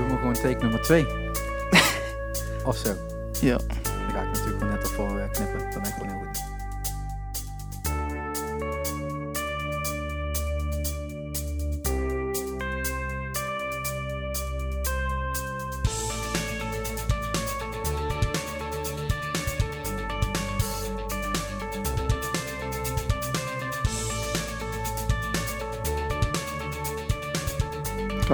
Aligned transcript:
doen 0.00 0.10
we 0.10 0.16
gewoon 0.16 0.34
take 0.34 0.56
nummer 0.60 0.80
2. 0.80 1.06
of 2.70 2.76
zo. 2.76 2.94
Ja. 3.40 3.56
Dan 3.56 4.10
ga 4.12 4.20
ik 4.20 4.28
natuurlijk 4.28 4.58
gewoon 4.58 4.74
net 4.74 4.82
ervoor 4.82 5.18
eh, 5.18 5.30
knippen. 5.30 5.60
Dan 5.70 5.82
ben 5.82 5.90
ik 5.90 5.96
gewoon 5.96 6.08
heel 6.08 6.18
goed. 6.18 6.49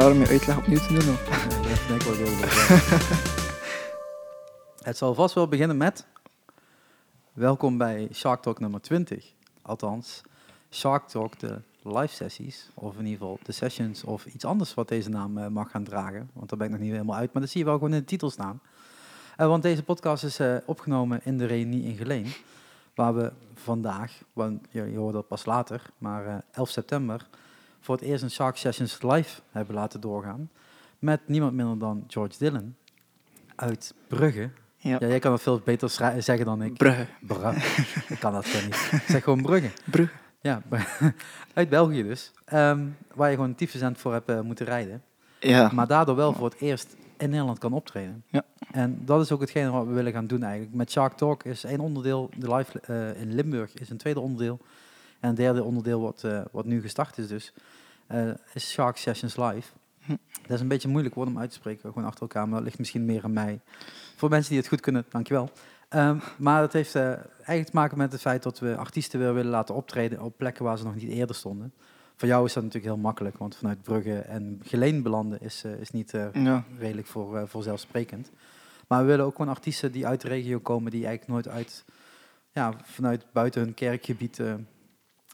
Klaar 0.07 0.18
om 0.18 0.25
je 0.25 0.30
uitleg 0.30 0.59
opnieuw 0.59 0.79
te 0.79 0.88
doen? 0.88 1.14
Of? 1.14 1.29
Ja, 1.29 1.68
dat 1.68 1.88
denk 1.88 2.02
ik 2.02 2.09
wel 2.09 2.16
heel. 2.16 2.48
Het 4.88 4.97
zal 4.97 5.14
vast 5.14 5.34
wel 5.34 5.48
beginnen 5.48 5.77
met... 5.77 6.06
Welkom 7.33 7.78
bij 7.78 8.09
Shark 8.12 8.42
Talk 8.42 8.61
nummer 8.61 8.80
20. 8.80 9.33
Althans, 9.62 10.23
Shark 10.70 11.09
Talk, 11.09 11.38
de 11.38 11.61
live 11.83 12.14
sessies. 12.14 12.70
Of 12.74 12.92
in 12.92 13.05
ieder 13.05 13.19
geval 13.19 13.38
de 13.42 13.52
sessions 13.52 14.05
of 14.05 14.27
iets 14.27 14.45
anders 14.45 14.74
wat 14.74 14.88
deze 14.88 15.09
naam 15.09 15.38
eh, 15.38 15.47
mag 15.47 15.70
gaan 15.70 15.84
dragen. 15.84 16.30
Want 16.33 16.48
daar 16.48 16.59
ben 16.59 16.66
ik 16.66 16.73
nog 16.73 16.83
niet 16.83 16.92
helemaal 16.92 17.16
uit. 17.16 17.33
Maar 17.33 17.42
dat 17.42 17.50
zie 17.50 17.61
je 17.61 17.66
wel 17.66 17.75
gewoon 17.75 17.92
in 17.92 17.98
de 17.98 18.05
titel 18.05 18.30
staan. 18.30 18.61
Eh, 19.36 19.47
want 19.47 19.62
deze 19.62 19.83
podcast 19.83 20.25
is 20.25 20.38
eh, 20.38 20.56
opgenomen 20.64 21.20
in 21.25 21.38
de 21.38 21.47
reunie 21.47 21.84
in 21.84 21.97
Geleen. 21.97 22.33
Waar 22.95 23.14
we 23.14 23.33
vandaag, 23.55 24.23
want 24.33 24.66
je, 24.70 24.91
je 24.91 24.98
hoort 24.98 25.12
dat 25.12 25.28
pas 25.28 25.45
later, 25.45 25.83
maar 25.98 26.27
eh, 26.27 26.34
11 26.52 26.69
september... 26.69 27.27
voor 27.86 27.95
het 27.95 28.04
eerst 28.04 28.22
een 28.22 28.30
Shark 28.30 28.56
Sessions 28.56 29.02
live 29.02 29.40
hebben 29.50 29.74
laten 29.74 30.00
doorgaan. 30.00 30.50
Met 30.98 31.20
niemand 31.27 31.52
minder 31.52 31.78
dan 31.78 32.04
George 32.06 32.38
Dillon 32.38 32.77
uit 33.56 33.94
Brugge. 34.08 34.50
Ja. 34.77 34.96
Ja, 35.00 35.06
jij 35.06 35.18
kan 35.18 35.30
dat 35.30 35.42
veel 35.42 35.61
beter 35.64 35.91
zeggen 36.19 36.44
dan 36.44 36.62
ik. 36.62 36.77
Brugge. 36.77 37.06
Brugge. 37.20 37.52
ik 38.14 38.19
kan 38.19 38.33
dat 38.33 38.46
gewoon 38.46 38.64
niet. 38.64 39.02
Zeg 39.08 39.24
gewoon 39.24 39.42
Brugge. 39.42 39.70
Brugge. 39.84 40.14
Ja, 40.41 40.62
uit 41.55 41.69
België 41.69 42.02
dus. 42.02 42.33
Ehm, 42.44 42.86
waar 43.14 43.28
je 43.28 43.34
gewoon 43.34 43.50
een 43.50 43.56
tyfuscent 43.56 43.98
voor 43.98 44.12
hebt 44.12 44.28
eh, 44.28 44.41
moeten 44.41 44.66
rijden. 44.66 45.02
Ja. 45.41 45.70
Maar 45.74 45.86
daardoor 45.86 46.16
wel 46.16 46.33
voor 46.33 46.48
het 46.48 46.61
eerst 46.61 46.96
in 47.16 47.30
Nederland 47.30 47.58
kan 47.58 47.72
optreden. 47.72 48.24
Ja. 48.27 48.44
En 48.72 48.98
dat 49.05 49.20
is 49.20 49.33
ook 49.33 49.41
hetgene 49.41 49.70
wat 49.70 49.86
we 49.86 49.92
willen 49.92 50.12
gaan 50.12 50.27
doen 50.27 50.42
eigenlijk. 50.42 50.74
Met 50.74 50.91
Shark 50.91 51.12
Talk 51.12 51.44
is 51.44 51.64
één 51.64 51.80
onderdeel, 51.80 52.30
de 52.36 52.55
live 52.55 52.80
eh, 52.80 53.20
in 53.20 53.34
Limburg 53.34 53.74
is 53.74 53.91
een 53.91 53.96
tweede 53.96 54.20
onderdeel. 54.20 54.61
En 55.20 55.28
het 55.28 55.36
derde 55.36 55.62
onderdeel 55.64 56.00
wat, 56.00 56.25
eh, 56.25 56.41
wat 56.53 56.64
nu 56.64 56.81
gestart 56.81 57.19
is 57.19 57.28
dus, 57.28 57.53
eh, 58.06 58.28
is 58.55 58.70
Shark 58.70 58.97
Sessions 58.97 59.36
Live. 59.36 59.73
Hm. 60.05 60.17
Dat 60.42 60.50
is 60.50 60.61
een 60.61 60.69
beetje 60.69 60.89
moeilijk 60.89 61.14
woord 61.14 61.28
om 61.28 61.39
uit 61.39 61.50
te 61.50 61.56
spreken, 61.56 61.92
gewoon 61.92 62.08
achter 62.08 62.20
elkaar, 62.23 62.45
maar 62.48 62.55
dat 62.56 62.64
ligt 62.64 62.78
misschien 62.78 63.05
meer 63.05 63.25
aan 63.25 63.33
mij. 63.33 63.61
Voor 64.17 64.28
mensen 64.28 64.50
die 64.50 64.58
het 64.58 64.69
goed 64.69 64.81
kunnen, 64.81 65.05
dankjewel. 65.11 65.50
Ehm 65.89 66.19
maar 66.36 66.62
het 66.62 66.73
heeft 66.73 66.95
eh, 66.95 67.03
eigenlijk 67.36 67.67
te 67.69 67.77
maken 67.77 67.98
met 67.98 68.12
het 68.12 68.20
feit 68.20 68.42
dat 68.42 68.58
we 68.58 68.77
artiesten 68.77 69.19
weer 69.19 69.34
willen 69.34 69.50
laten 69.50 69.75
optreden 69.75 70.20
op 70.23 70.36
plekken 70.36 70.64
waar 70.64 70.78
ze 70.78 70.84
nog 70.84 70.95
niet 70.95 71.08
eerder 71.11 71.36
stonden. 71.36 71.73
Voor 72.17 72.28
jou 72.28 72.45
is 72.47 72.53
dat 72.53 72.62
natuurlijk 72.62 72.92
heel 72.95 73.03
makkelijk, 73.03 73.39
want 73.39 73.56
vanuit 73.56 73.83
Brugge 73.83 74.19
en 74.19 74.61
Geleen 74.62 75.03
belanden 75.03 75.41
is, 75.41 75.64
is 75.64 75.91
niet 75.91 76.11
Ja. 76.33 76.64
redelijk 76.78 77.06
voor, 77.06 77.48
voorzelfsprekend. 77.48 78.30
Maar 78.89 79.01
we 79.01 79.06
willen 79.06 79.25
ook 79.25 79.36
gewoon 79.36 79.55
artiesten 79.55 79.92
die 79.92 80.06
uit 80.06 80.20
de 80.20 80.28
regio 80.28 80.58
komen, 80.58 80.91
die 80.91 81.06
eigenlijk 81.06 81.33
nooit 81.33 81.56
uit, 81.56 81.84
ja, 82.53 82.73
vanuit 82.83 83.27
buiten 83.33 83.62
hun 83.62 83.75
kerkgebied 83.75 84.41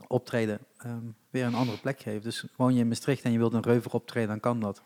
optreden, 0.09 0.59
ehm, 0.77 1.05
weer 1.31 1.45
een 1.45 1.55
andere 1.55 1.79
plek 1.79 2.01
geven. 2.01 2.23
Dus 2.23 2.45
woon 2.57 2.75
je 2.75 2.81
in 2.81 2.89
Maastricht 2.89 3.23
en 3.23 3.33
je 3.33 3.39
wilt 3.39 3.53
een 3.53 3.63
Reuver 3.63 3.93
optreden, 3.93 4.29
dan 4.29 4.41
kan 4.41 4.61
dat. 4.61 4.83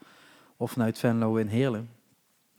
Of 0.57 0.71
vanuit 0.71 0.99
Venlo 0.99 1.37
in 1.37 1.47
Heerlen. 1.47 1.91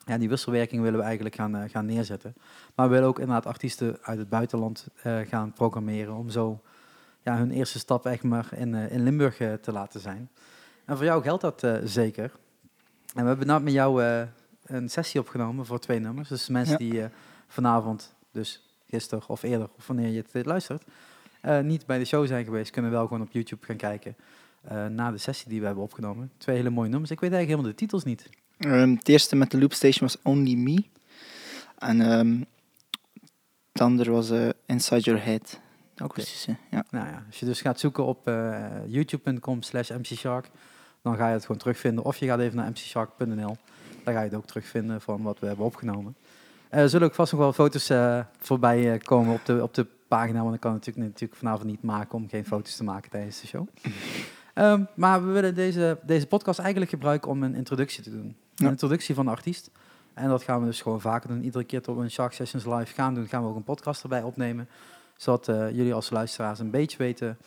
Ja, 0.05 0.17
die 0.17 0.29
wisselwerking 0.29 0.81
willen 0.81 0.99
we 0.99 1.05
eigenlijk 1.05 1.35
gaan, 1.35 1.55
eh, 1.55 1.69
gaan 1.69 1.85
neerzetten. 1.85 2.35
Maar 2.75 2.87
we 2.87 2.93
willen 2.93 3.07
ook 3.07 3.19
inderdaad 3.19 3.45
artiesten 3.45 3.97
uit 4.01 4.17
het 4.17 4.29
buitenland 4.29 4.87
eh, 5.01 5.19
gaan 5.19 5.53
programmeren 5.53 6.15
om 6.15 6.29
zo 6.29 6.61
ja, 7.21 7.37
hun 7.37 7.51
eerste 7.51 7.79
stap 7.79 8.05
echt 8.05 8.23
maar 8.23 8.49
in, 8.55 8.75
eh, 8.75 8.91
in 8.91 9.03
Limburg 9.03 9.35
te 9.61 9.71
laten 9.71 9.99
zijn. 9.99 10.29
En 10.85 10.95
voor 10.95 11.05
jou 11.05 11.21
geldt 11.21 11.41
dat 11.41 11.67
zeker. 11.83 12.31
En 13.13 13.21
we 13.21 13.27
hebben 13.27 13.47
net 13.47 13.63
met 13.63 13.73
jou 13.73 14.03
een 14.65 14.89
sessie 14.89 15.19
opgenomen 15.19 15.65
voor 15.65 15.79
twee 15.79 15.99
nummers. 15.99 16.29
Dus 16.29 16.47
mensen 16.47 16.85
Ja. 16.85 16.91
die 16.91 17.09
vanavond, 17.47 18.15
dus 18.31 18.67
gisteren 18.89 19.23
of 19.27 19.43
eerder, 19.43 19.69
of 19.77 19.87
wanneer 19.87 20.09
je 20.09 20.21
het 20.21 20.31
eh, 20.31 20.43
luistert, 20.43 20.83
eh, 21.47 21.59
niet 21.59 21.85
bij 21.85 21.97
de 21.97 22.05
show 22.05 22.27
zijn 22.27 22.45
geweest, 22.45 22.71
kunnen 22.71 22.91
wel 22.91 23.07
gewoon 23.07 23.21
op 23.21 23.31
YouTube 23.31 23.65
gaan 23.65 23.75
kijken 23.75 24.15
eh 24.61 24.85
naar 24.85 25.11
de 25.11 25.17
sessie 25.17 25.49
die 25.49 25.59
we 25.59 25.65
hebben 25.65 25.83
opgenomen. 25.83 26.31
Twee 26.37 26.55
hele 26.55 26.69
mooie 26.69 26.89
nummers. 26.89 27.11
Ik 27.11 27.19
weet 27.19 27.31
eigenlijk 27.31 27.59
helemaal 27.59 27.77
de 27.77 27.85
titels 27.85 28.03
niet. 28.03 28.29
Ehm, 28.57 28.95
het 28.95 29.07
eerste 29.07 29.35
met 29.35 29.51
de 29.51 29.59
loopstation 29.59 30.07
was 30.07 30.21
Only 30.23 30.55
Me. 30.55 30.83
En 31.77 32.01
ehm 32.01 32.41
het 33.71 33.81
andere 33.81 34.11
was 34.11 34.29
eh, 34.29 34.49
Inside 34.65 34.99
Your 34.99 35.23
Head. 35.23 35.59
Ook 36.03 36.13
precies, 36.13 36.45
ja. 36.45 36.85
Nou 36.89 37.07
ja, 37.07 37.23
als 37.27 37.39
je 37.39 37.45
dus 37.45 37.61
gaat 37.61 37.79
zoeken 37.79 38.05
op 38.05 38.31
youtube.com 38.87 39.61
slash 39.61 39.89
mcshark, 39.89 40.49
dan 41.01 41.15
ga 41.15 41.27
je 41.27 41.33
het 41.33 41.41
gewoon 41.41 41.57
terugvinden. 41.57 42.03
Of 42.03 42.17
je 42.17 42.25
gaat 42.25 42.39
even 42.39 42.55
naar 42.57 42.69
mcshark.nl, 42.69 43.57
daar 44.03 44.13
ga 44.13 44.19
je 44.19 44.29
het 44.29 44.35
ook 44.37 44.47
terugvinden 44.47 45.01
van 45.01 45.21
wat 45.21 45.39
we 45.39 45.47
hebben 45.47 45.65
opgenomen. 45.65 46.15
Er 46.69 46.89
zullen 46.89 47.07
ook 47.07 47.15
vast 47.15 47.31
nog 47.31 47.41
wel 47.41 47.53
foto's 47.53 47.91
voorbij 48.39 48.97
komen 48.97 49.33
op 49.33 49.45
de, 49.45 49.63
op 49.63 49.73
de 49.73 49.87
pagina, 50.07 50.41
want 50.43 50.55
ik 50.55 50.59
kan 50.59 50.73
natuurlijk, 50.73 51.05
natuurlijk 51.05 51.39
vanavond 51.39 51.63
niet 51.63 51.83
maken 51.83 52.17
om 52.17 52.29
geen 52.29 52.45
foto's 52.45 52.75
te 52.75 52.83
maken 52.83 53.09
tijdens 53.09 53.41
de 53.41 53.47
show. 53.47 53.67
Ehm, 54.53 54.83
maar 54.95 55.25
we 55.25 55.31
willen 55.31 55.55
deze, 55.55 55.99
deze 56.03 56.27
podcast 56.27 56.59
eigenlijk 56.59 56.91
gebruiken 56.91 57.29
om 57.29 57.43
een 57.43 57.55
introductie 57.55 58.03
te 58.03 58.09
doen. 58.09 58.35
Ja. 58.55 58.65
Een 58.65 58.71
introductie 58.71 59.15
van 59.15 59.25
de 59.25 59.31
artiest. 59.31 59.71
En 60.13 60.29
dat 60.29 60.43
gaan 60.43 60.59
we 60.59 60.65
dus 60.65 60.81
gewoon 60.81 61.01
vaker 61.01 61.29
doen. 61.29 61.43
Iedere 61.43 61.63
keer 61.63 61.81
tot 61.81 61.95
we 61.95 62.03
een 62.03 62.11
Shark 62.11 62.33
Sessions 62.33 62.65
live 62.65 62.93
gaan 62.93 63.13
doen, 63.13 63.27
gaan 63.27 63.43
we 63.43 63.49
ook 63.49 63.55
een 63.55 63.63
podcast 63.63 64.03
erbij 64.03 64.23
opnemen 64.23 64.67
zodat 65.17 65.47
eh, 65.47 65.71
jullie 65.71 65.93
als 65.93 66.09
luisteraars 66.09 66.59
een 66.59 66.71
beetje 66.71 66.97
weten 66.97 67.37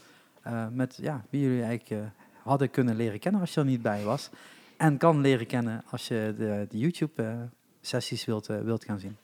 eh, 0.42 0.66
met 0.72 0.98
ja, 1.00 1.24
wie 1.30 1.40
jullie 1.40 1.62
eigenlijk 1.62 2.02
eh, 2.02 2.08
hadden 2.42 2.70
kunnen 2.70 2.96
leren 2.96 3.18
kennen 3.18 3.40
als 3.40 3.54
je 3.54 3.60
er 3.60 3.66
niet 3.66 3.82
bij 3.82 4.02
was. 4.02 4.30
En 4.76 4.96
kan 4.96 5.20
leren 5.20 5.46
kennen 5.46 5.82
als 5.90 6.08
je 6.08 6.34
de, 6.36 6.66
de 6.70 6.78
YouTube-sessies 6.78 8.24
wilt, 8.24 8.46
wilt 8.46 8.84
gaan 8.84 8.98
zien. 8.98 9.16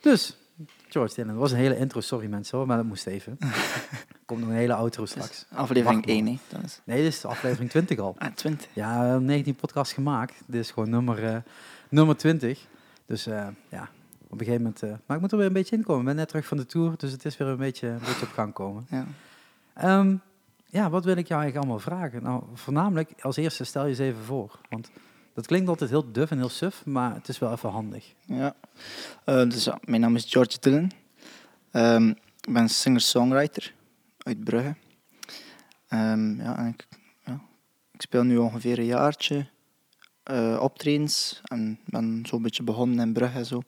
Dus, 0.00 0.36
George 0.88 1.14
Dylan, 1.14 1.30
dat 1.30 1.38
was 1.40 1.52
een 1.52 1.58
hele 1.58 1.78
intro. 1.78 2.00
Sorry 2.00 2.26
mensen 2.26 2.58
hoor, 2.58 2.66
maar 2.66 2.76
dat 2.76 2.86
moest 2.86 3.06
even. 3.06 3.38
Komt 4.26 4.40
nog 4.40 4.48
een 4.48 4.54
hele 4.54 4.74
outro 4.74 5.06
straks. 5.06 5.46
Aflevering 5.52 6.06
Wacht 6.06 6.08
1, 6.16 6.24
maar. 6.24 6.32
hè. 6.32 6.38
Dat 6.48 6.64
is, 6.64 6.80
Nee, 6.84 7.02
dit 7.02 7.12
is 7.12 7.24
aflevering 7.24 7.70
20 7.70 7.98
al. 7.98 8.14
ah, 8.18 8.32
20. 8.34 8.68
Ja, 8.72 9.00
we 9.00 9.06
hebben 9.06 9.24
19 9.24 9.54
podcasts 9.54 9.94
gemaakt. 9.94 10.42
Dit 10.46 10.60
is 10.60 10.70
gewoon 10.70 10.90
nummer, 10.90 11.24
eh, 11.24 11.36
nummer 11.88 12.16
20. 12.16 12.66
Dus 13.06 13.26
eh, 13.26 13.46
ja, 13.68 13.88
op 14.28 14.30
een 14.30 14.46
gegeven 14.46 14.62
moment... 14.62 14.82
eh, 14.82 14.90
maar 15.06 15.16
ik 15.16 15.22
moet 15.22 15.32
er 15.32 15.38
weer 15.38 15.46
een 15.46 15.52
beetje 15.52 15.76
in 15.76 15.82
komen. 15.82 16.00
Ik 16.00 16.06
ben 16.06 16.16
net 16.16 16.28
terug 16.28 16.46
van 16.46 16.56
de 16.56 16.66
tour, 16.66 16.94
dus 16.96 17.12
het 17.12 17.24
is 17.24 17.36
weer 17.36 17.48
een 17.48 17.56
beetje, 17.56 17.88
een 17.88 17.98
beetje 17.98 18.26
op 18.26 18.32
gang 18.32 18.52
komen. 18.52 18.86
Ja. 18.90 19.06
Ehm, 19.74 20.16
ja, 20.66 20.90
wat 20.90 21.04
wil 21.04 21.16
ik 21.16 21.28
jou 21.28 21.40
eigenlijk 21.42 21.56
allemaal 21.56 21.98
vragen? 21.98 22.22
Nou, 22.22 22.42
voornamelijk 22.54 23.10
als 23.20 23.36
eerste 23.36 23.64
stel 23.64 23.82
je 23.82 23.88
eens 23.88 23.98
even 23.98 24.22
voor. 24.24 24.58
Want 24.68 24.90
dat 25.34 25.46
klinkt 25.46 25.68
altijd 25.68 25.90
heel 25.90 26.12
duf 26.12 26.30
en 26.30 26.38
heel 26.38 26.48
suf, 26.48 26.84
maar 26.84 27.14
het 27.14 27.28
is 27.28 27.38
wel 27.38 27.52
even 27.52 27.70
handig. 27.70 28.14
Ja. 28.26 28.54
Eh, 29.24 29.48
dus, 29.48 29.64
ja, 29.64 29.78
mijn 29.84 30.00
naam 30.00 30.14
is 30.16 30.24
George 30.30 30.56
Dillon. 30.60 30.90
Ehm, 31.70 32.08
ik 32.40 32.52
ben 32.52 32.68
singer-songwriter 32.68 33.74
uit 34.18 34.44
Brugge. 34.44 34.74
Ehm, 35.88 36.36
ja, 36.42 36.56
en 36.58 36.66
ik, 36.66 36.86
ja, 37.24 37.40
ik 37.92 38.00
speel 38.02 38.22
nu 38.22 38.36
ongeveer 38.36 38.78
een 38.78 38.84
jaartje 38.84 39.46
eh 40.22 40.58
optredens 40.62 41.40
en 41.44 41.78
ben 41.84 42.22
zo'n 42.26 42.42
beetje 42.42 42.62
begonnen 42.62 43.06
in 43.06 43.12
Brugge 43.12 43.38
en 43.38 43.46
zo. 43.46 43.62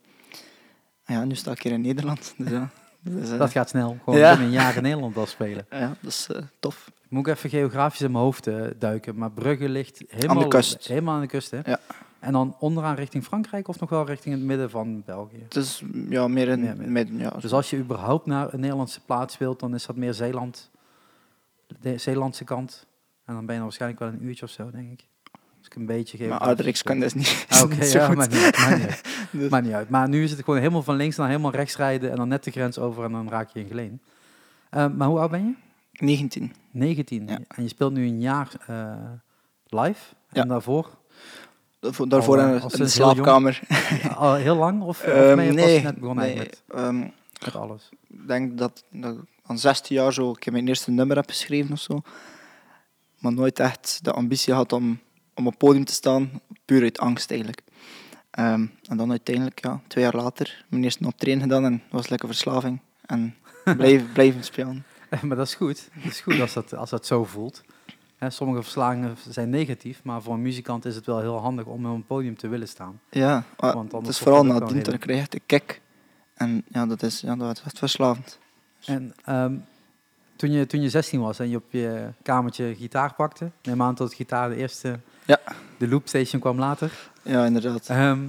En 1.05 1.15
ja, 1.15 1.25
nu 1.25 1.35
sta 1.35 1.51
ik 1.51 1.63
hier 1.63 1.73
in 1.73 1.81
Nederland. 1.81 2.35
Dus 2.39 2.51
ja, 2.51 2.71
dus, 3.01 3.31
eh, 3.31 3.39
Dat 3.39 3.51
gaat 3.51 3.69
snel. 3.69 3.99
Gewoon 4.05 4.19
Ja. 4.19 4.39
een 4.41 4.51
jaar 4.51 4.77
in 4.77 4.83
Nederland 4.83 5.17
al 5.17 5.27
spelen. 5.27 5.67
ja, 5.71 5.97
dat 6.01 6.11
is 6.13 6.27
tof. 6.61 6.91
Moet 7.09 7.27
ik 7.27 7.35
even 7.35 7.51
geografisch 7.51 8.01
in 8.01 8.11
mijn 8.11 8.25
hoofd 8.25 8.47
eh, 8.47 8.63
duiken. 8.79 9.17
Maar 9.17 9.31
Brugge 9.31 9.69
ligt 9.69 10.03
helemaal 10.09 10.37
Aan 10.37 10.43
de 10.43 10.49
kust. 10.49 10.87
Helemaal 10.87 11.15
aan 11.15 11.21
de 11.21 11.27
kust, 11.27 11.51
hè? 11.51 11.61
Ja. 11.65 11.79
En 12.19 12.33
dan 12.33 12.57
onderaan 12.59 12.95
richting 12.95 13.25
Frankrijk 13.25 13.69
of 13.69 13.81
nog 13.81 13.91
wel 13.91 14.07
richting 14.07 14.35
het 14.35 14.45
midden 14.45 14.71
van 14.71 15.03
België? 15.05 15.43
Het 15.43 15.57
is 15.57 15.83
ja, 16.09 16.29
meer 16.29 16.49
in 16.49 16.61
Meer- 16.61 16.77
meer. 16.77 16.91
midden. 16.91 17.19
Ja, 17.19 17.31
Dus 17.41 17.53
als 17.53 17.71
je 17.71 17.77
überhaupt 17.79 18.27
naar 18.27 18.53
een 18.53 18.61
Nederlandse 18.61 19.01
plaats 19.01 19.39
wilt, 19.39 19.61
dan 19.61 19.75
is 19.75 19.87
dat 19.87 19.97
meer 19.97 20.15
Zeeland. 20.15 20.71
De 21.81 21.99
Zeelandse 21.99 22.45
kant. 22.45 22.87
En 23.25 23.35
dan 23.35 23.47
ben 23.47 23.55
je 23.57 23.63
waarschijnlijk 23.63 24.01
wel 24.01 24.09
een 24.09 24.25
uurtje 24.25 24.45
of 24.45 24.51
zo, 24.51 24.71
denk 24.71 24.93
ik. 24.93 25.05
Als 25.59 25.67
ik 25.67 25.75
een 25.75 25.87
beetje 25.87 26.17
geef. 26.17 26.29
maar 26.29 26.39
Aderix 26.39 26.83
kan 26.83 27.01
dus 27.01 27.15
niet, 27.15 27.47
Ah, 27.49 27.63
Oké, 27.63 27.85
ja, 27.99 28.09
maakt 28.15 28.33
niet, 28.33 28.55
uit. 28.55 29.03
Dus- 29.33 29.61
niet 29.63 29.73
uit. 29.73 29.89
Maar 29.89 30.09
nu 30.09 30.23
is 30.23 30.31
het 30.31 30.41
gewoon 30.45 30.59
helemaal 30.59 30.83
van 30.83 30.97
links 30.97 31.17
naar 31.17 31.29
helemaal 31.29 31.51
rechts 31.51 31.77
rijden 31.77 32.11
en 32.11 32.17
dan 32.17 32.29
net 32.29 32.45
de 32.45 32.51
grens 32.51 32.79
over 32.79 33.05
en 33.05 33.13
dan 33.13 33.29
raak 33.29 33.49
je 33.49 33.61
in 33.61 33.67
Geleen. 33.67 34.01
Eh, 34.71 34.87
maar 34.89 35.09
hoe 35.09 35.19
oud 35.19 35.31
ben 35.31 35.45
je? 35.47 35.53
19. 36.05 36.53
19. 36.77 37.27
Ja. 37.27 37.39
En 37.49 37.63
je 37.63 37.69
speelt 37.69 37.93
nu 37.93 38.07
een 38.07 38.21
jaar 38.21 38.51
eh, 38.67 38.97
live. 39.67 40.15
En 40.29 40.41
Ja. 40.41 40.45
daarvoor 40.45 40.99
Daarvoor, 41.81 42.39
Al, 42.39 42.45
eh, 42.45 42.55
in, 42.55 42.69
de 42.69 42.77
sinds 42.77 42.79
heel 42.79 42.89
slaapkamer. 42.89 43.61
al 44.17 44.35
heel 44.35 44.57
lang? 44.57 44.83
Of, 44.83 44.89
of 44.89 45.03
Ehm, 45.03 45.37
ben 45.37 45.45
je 45.45 45.55
pas 45.55 45.65
nee, 45.65 45.83
net 45.83 45.99
begonnen 45.99 46.25
nee, 46.25 46.37
met, 46.37 46.63
met 47.45 47.55
alles? 47.55 47.89
Ik 48.09 48.29
denk 48.29 48.59
dat, 48.59 48.85
dat 48.91 49.15
ik 49.15 49.21
aan 49.43 49.59
16 49.59 49.97
jaar 49.97 50.13
zo 50.13 50.33
keer 50.33 50.53
mijn 50.53 50.69
eerste 50.69 50.91
nummer 50.91 51.17
heb 51.17 51.29
geschreven 51.29 51.73
of 51.73 51.81
zo. 51.81 52.03
Maar 53.19 53.33
nooit 53.33 53.59
echt 53.59 53.99
de 54.03 54.13
ambitie 54.13 54.55
had 54.55 54.73
om, 54.73 54.99
om 55.35 55.47
op 55.47 55.59
podium 55.59 55.85
te 55.85 55.93
staan, 55.93 56.31
puur 56.65 56.83
uit 56.83 56.99
angst 56.99 57.31
eigenlijk. 57.31 57.63
Ehm, 58.31 58.67
en 58.89 58.97
dan 58.97 59.11
uiteindelijk, 59.11 59.65
ja, 59.65 59.81
twee 59.87 60.05
jaar 60.05 60.17
later, 60.17 60.65
mijn 60.69 60.85
eerste 60.85 61.07
optreden 61.07 61.41
gedaan 61.41 61.65
en 61.65 61.83
was 61.91 62.09
lekker 62.09 62.29
verslaving. 62.29 62.81
En 63.07 63.35
blijven, 63.77 64.13
blijven 64.13 64.45
spelen. 64.45 64.85
maar 65.27 65.37
dat 65.37 65.47
is 65.47 65.55
goed. 65.55 65.89
Dat 66.03 66.13
is 66.13 66.21
goed 66.21 66.41
als 66.41 66.53
dat, 66.53 66.75
als 66.75 66.91
dat 66.91 67.07
zo 67.07 67.25
voelt. 67.25 67.63
Hè, 68.17 68.31
sommige 68.31 68.63
verslagingen 68.63 69.17
zijn 69.29 69.51
negatief, 69.51 70.01
maar 70.03 70.23
voor 70.23 70.35
een 70.35 70.43
muzikant 70.43 70.85
is 70.85 70.95
het 70.95 71.07
wel 71.07 71.21
heel 71.21 71.39
handig 71.39 71.65
om 71.65 71.87
op 71.87 71.95
een 71.95 72.07
podium 72.07 72.37
te 72.37 72.49
willen 72.49 72.69
staan. 72.69 73.01
Ja, 73.11 73.45
Want 73.57 73.93
het 73.93 74.07
is 74.09 74.19
vooral 74.19 74.45
nadien, 74.45 74.75
wel 74.75 74.83
dan 74.83 74.99
krijg 74.99 75.21
je 75.23 75.29
de 75.29 75.41
kick. 75.47 75.81
En 76.35 76.65
ja, 76.69 76.87
dat 76.87 77.03
is, 77.03 77.21
ja, 77.21 77.37
dat 77.37 77.57
is 77.57 77.63
echt 77.65 77.79
verslavend. 77.79 78.39
En 78.85 79.15
ehm, 79.25 79.55
toen, 80.37 80.53
je, 80.53 80.67
toen 80.67 80.83
je 80.83 80.89
16 80.89 81.21
was 81.21 81.39
en 81.39 81.49
je 81.49 81.57
op 81.57 81.65
je 81.73 82.13
kamertje 82.23 82.75
gitaar 82.75 83.15
pakte, 83.15 83.51
neem 83.63 83.83
aan 83.83 83.95
dat 83.95 84.15
gitaar 84.15 84.49
de 84.49 84.57
eerste, 84.57 85.01
Ja. 85.25 85.41
de 85.79 85.89
loopstation 85.89 86.41
kwam 86.41 86.59
later. 86.59 87.11
Ja, 87.23 87.45
inderdaad. 87.45 87.89
Ehm 87.89 88.21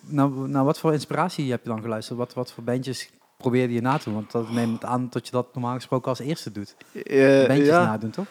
nou, 0.00 0.48
nou, 0.48 0.64
wat 0.64 0.78
voor 0.78 0.92
inspiratie 0.92 1.50
heb 1.50 1.62
je 1.62 1.68
dan 1.68 1.80
geluisterd? 1.80 2.18
Wat, 2.18 2.34
wat 2.34 2.52
voor 2.52 2.64
bandjes 2.64 3.10
probeerde 3.36 3.72
je 3.74 3.80
na 3.80 3.98
te 3.98 4.04
doen? 4.04 4.14
Want 4.14 4.30
dat 4.30 4.50
neemt 4.50 4.84
aan 4.84 5.06
dat 5.10 5.26
je 5.26 5.32
dat 5.32 5.46
normaal 5.54 5.74
gesproken 5.74 6.08
als 6.08 6.18
eerste 6.18 6.52
doet. 6.52 6.76
Eh, 6.92 7.46
Bandjes 7.46 7.66
ja, 7.66 7.84
nadoen, 7.84 8.10
toch? 8.10 8.26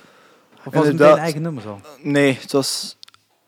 Of 0.65 0.73
was 0.73 0.73
het 0.73 0.73
meteen 0.73 0.91
Inderdaad. 0.91 1.17
eigen 1.17 1.41
nummers 1.41 1.65
al? 1.65 1.79
Nee, 2.01 2.37
het 2.41 2.51
was 2.51 2.97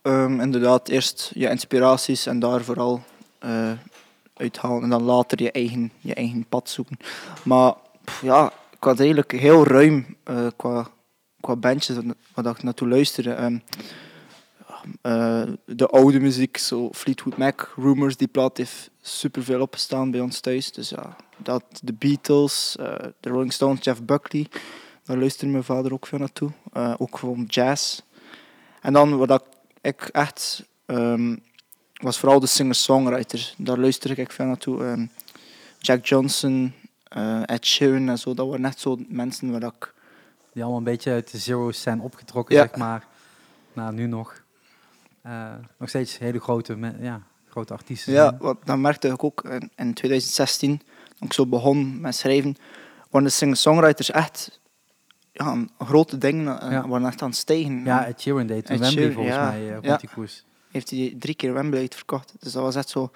ehm, 0.02 0.40
inderdaad 0.40 0.90
eerst 0.90 1.32
je 1.34 1.50
inspiraties 1.50 2.26
en 2.26 2.40
daar 2.40 2.64
vooral 2.64 3.04
eh 3.40 3.72
uithalen. 4.38 4.84
En 4.84 4.90
dan 4.90 5.04
later 5.04 5.42
je 5.42 5.52
eigen, 5.52 5.92
je 6.00 6.14
eigen 6.14 6.46
pad 6.50 6.70
zoeken. 6.70 6.98
Maar 7.44 7.74
pff, 8.04 8.22
ja, 8.22 8.52
ik 8.72 8.84
had 8.84 9.00
eigenlijk 9.00 9.32
heel 9.32 9.68
ruim 9.68 10.18
eh, 10.24 10.48
qua, 10.56 10.88
qua 11.42 11.56
bandjes 11.56 11.98
wat 12.34 12.46
ik 12.46 12.64
naartoe 12.64 12.88
luisterde. 12.88 13.32
Ehm, 13.32 13.58
eh, 15.02 15.44
de 15.66 15.88
oude 15.88 16.20
muziek, 16.20 16.58
zo 16.58 16.90
Fleetwood 16.94 17.38
Mac, 17.38 17.74
Rumors, 17.76 18.18
die 18.18 18.28
plaat 18.28 18.58
heeft 18.58 18.90
superveel 19.02 19.62
opgestaan 19.62 20.12
bij 20.12 20.20
ons 20.20 20.40
thuis. 20.40 20.72
Dus 20.72 20.90
ja, 20.90 21.16
dat, 21.38 21.64
de 21.82 21.94
Beatles, 21.94 22.76
eh, 22.80 22.96
de 23.20 23.30
Rolling 23.30 23.54
Stones, 23.54 23.84
Jeff 23.84 24.04
Buckley, 24.04 24.48
daar 25.04 25.18
luisterde 25.18 25.52
mijn 25.52 25.64
vader 25.64 25.94
ook 25.94 26.08
veel 26.08 26.20
naartoe. 26.20 26.52
Eh, 26.74 26.94
ook 26.98 27.18
gewoon 27.18 27.44
jazz. 27.48 28.00
En 28.82 28.94
dan 28.94 29.18
wat 29.18 29.44
ik, 29.82 30.02
echt 30.12 30.64
ehm, 30.86 31.36
was 31.94 32.20
vooral 32.20 32.40
de 32.40 32.48
singer-songwriter. 32.48 33.54
Daar 33.58 33.78
luisterde 33.80 34.22
ik 34.22 34.32
veel 34.32 34.46
naartoe. 34.46 34.84
Ehm, 34.84 35.06
Jack 35.80 36.06
Johnson, 36.06 36.74
Ed 37.46 37.66
Sheeran 37.66 38.10
en 38.10 38.20
zo. 38.20 38.34
Dat 38.34 38.48
waren 38.48 38.66
echt 38.66 38.80
zo 38.80 38.98
mensen 39.08 39.52
waar 39.52 39.64
ik... 39.64 39.94
Die 40.54 40.62
allemaal 40.64 40.78
een 40.78 40.92
beetje 40.92 41.12
uit 41.12 41.32
de 41.32 41.38
zero's 41.38 41.82
zijn 41.82 42.02
opgetrokken, 42.02 42.56
Ja. 42.56 42.62
zeg 42.62 42.76
maar. 42.76 43.08
Nou, 43.74 43.94
nu 43.94 44.08
nog. 44.08 44.42
Eh, 45.28 45.54
nog 45.80 45.90
steeds 45.90 46.18
hele 46.18 46.40
grote, 46.40 46.78
ja, 47.00 47.22
grote 47.50 47.74
artiesten. 47.74 48.14
Ja, 48.14 48.28
zijn. 48.30 48.38
wat, 48.38 48.58
dat 48.64 48.78
merkte 48.78 49.08
ik 49.08 49.24
ook 49.24 49.44
in, 49.44 49.72
in 49.76 49.94
2016. 49.94 50.78
Toen 51.18 51.28
ik 51.28 51.34
zo 51.34 51.46
begon 51.46 52.02
met 52.02 52.16
schrijven. 52.16 52.56
Waren 53.10 53.28
de 53.28 53.34
singer-songwriters 53.34 54.12
echt 54.12 54.60
ja, 55.32 55.46
een 55.52 55.70
grote 55.80 56.18
ding. 56.18 56.50
eh, 56.50 56.72
Ja. 56.72 56.88
waren 56.88 57.08
echt 57.08 57.22
aan 57.22 57.30
het 57.30 57.38
stijgen. 57.38 57.84
Ja, 57.84 58.06
Ed 58.06 58.22
Sheeran 58.22 58.48
deed 58.48 58.68
Wembley 58.70 58.90
Sheeran, 58.92 59.14
volgens 59.14 59.36
ja. 59.36 59.52
mij, 59.52 59.78
op 59.78 59.84
Ja. 59.84 59.98
die 59.98 60.10
koers. 60.10 60.46
heeft 60.72 60.90
hij 60.90 61.16
drie 61.20 61.36
keer 61.36 61.54
Wembley 61.54 61.80
uitverkocht. 61.82 62.34
Dus 62.40 62.52
dat 62.52 62.64
was 62.64 62.76
echt 62.76 62.90
zo... 62.90 63.12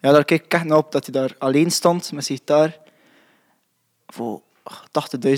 Ja, 0.00 0.12
daar 0.12 0.24
keek 0.24 0.44
ik 0.44 0.52
echt 0.54 0.64
naar 0.64 0.76
op 0.78 0.92
dat 0.92 1.04
hij 1.06 1.12
daar 1.12 1.34
alleen 1.38 1.70
stond 1.70 2.12
met 2.12 2.24
zijn 2.24 2.38
gitaar. 2.38 2.78
Voor 4.06 4.40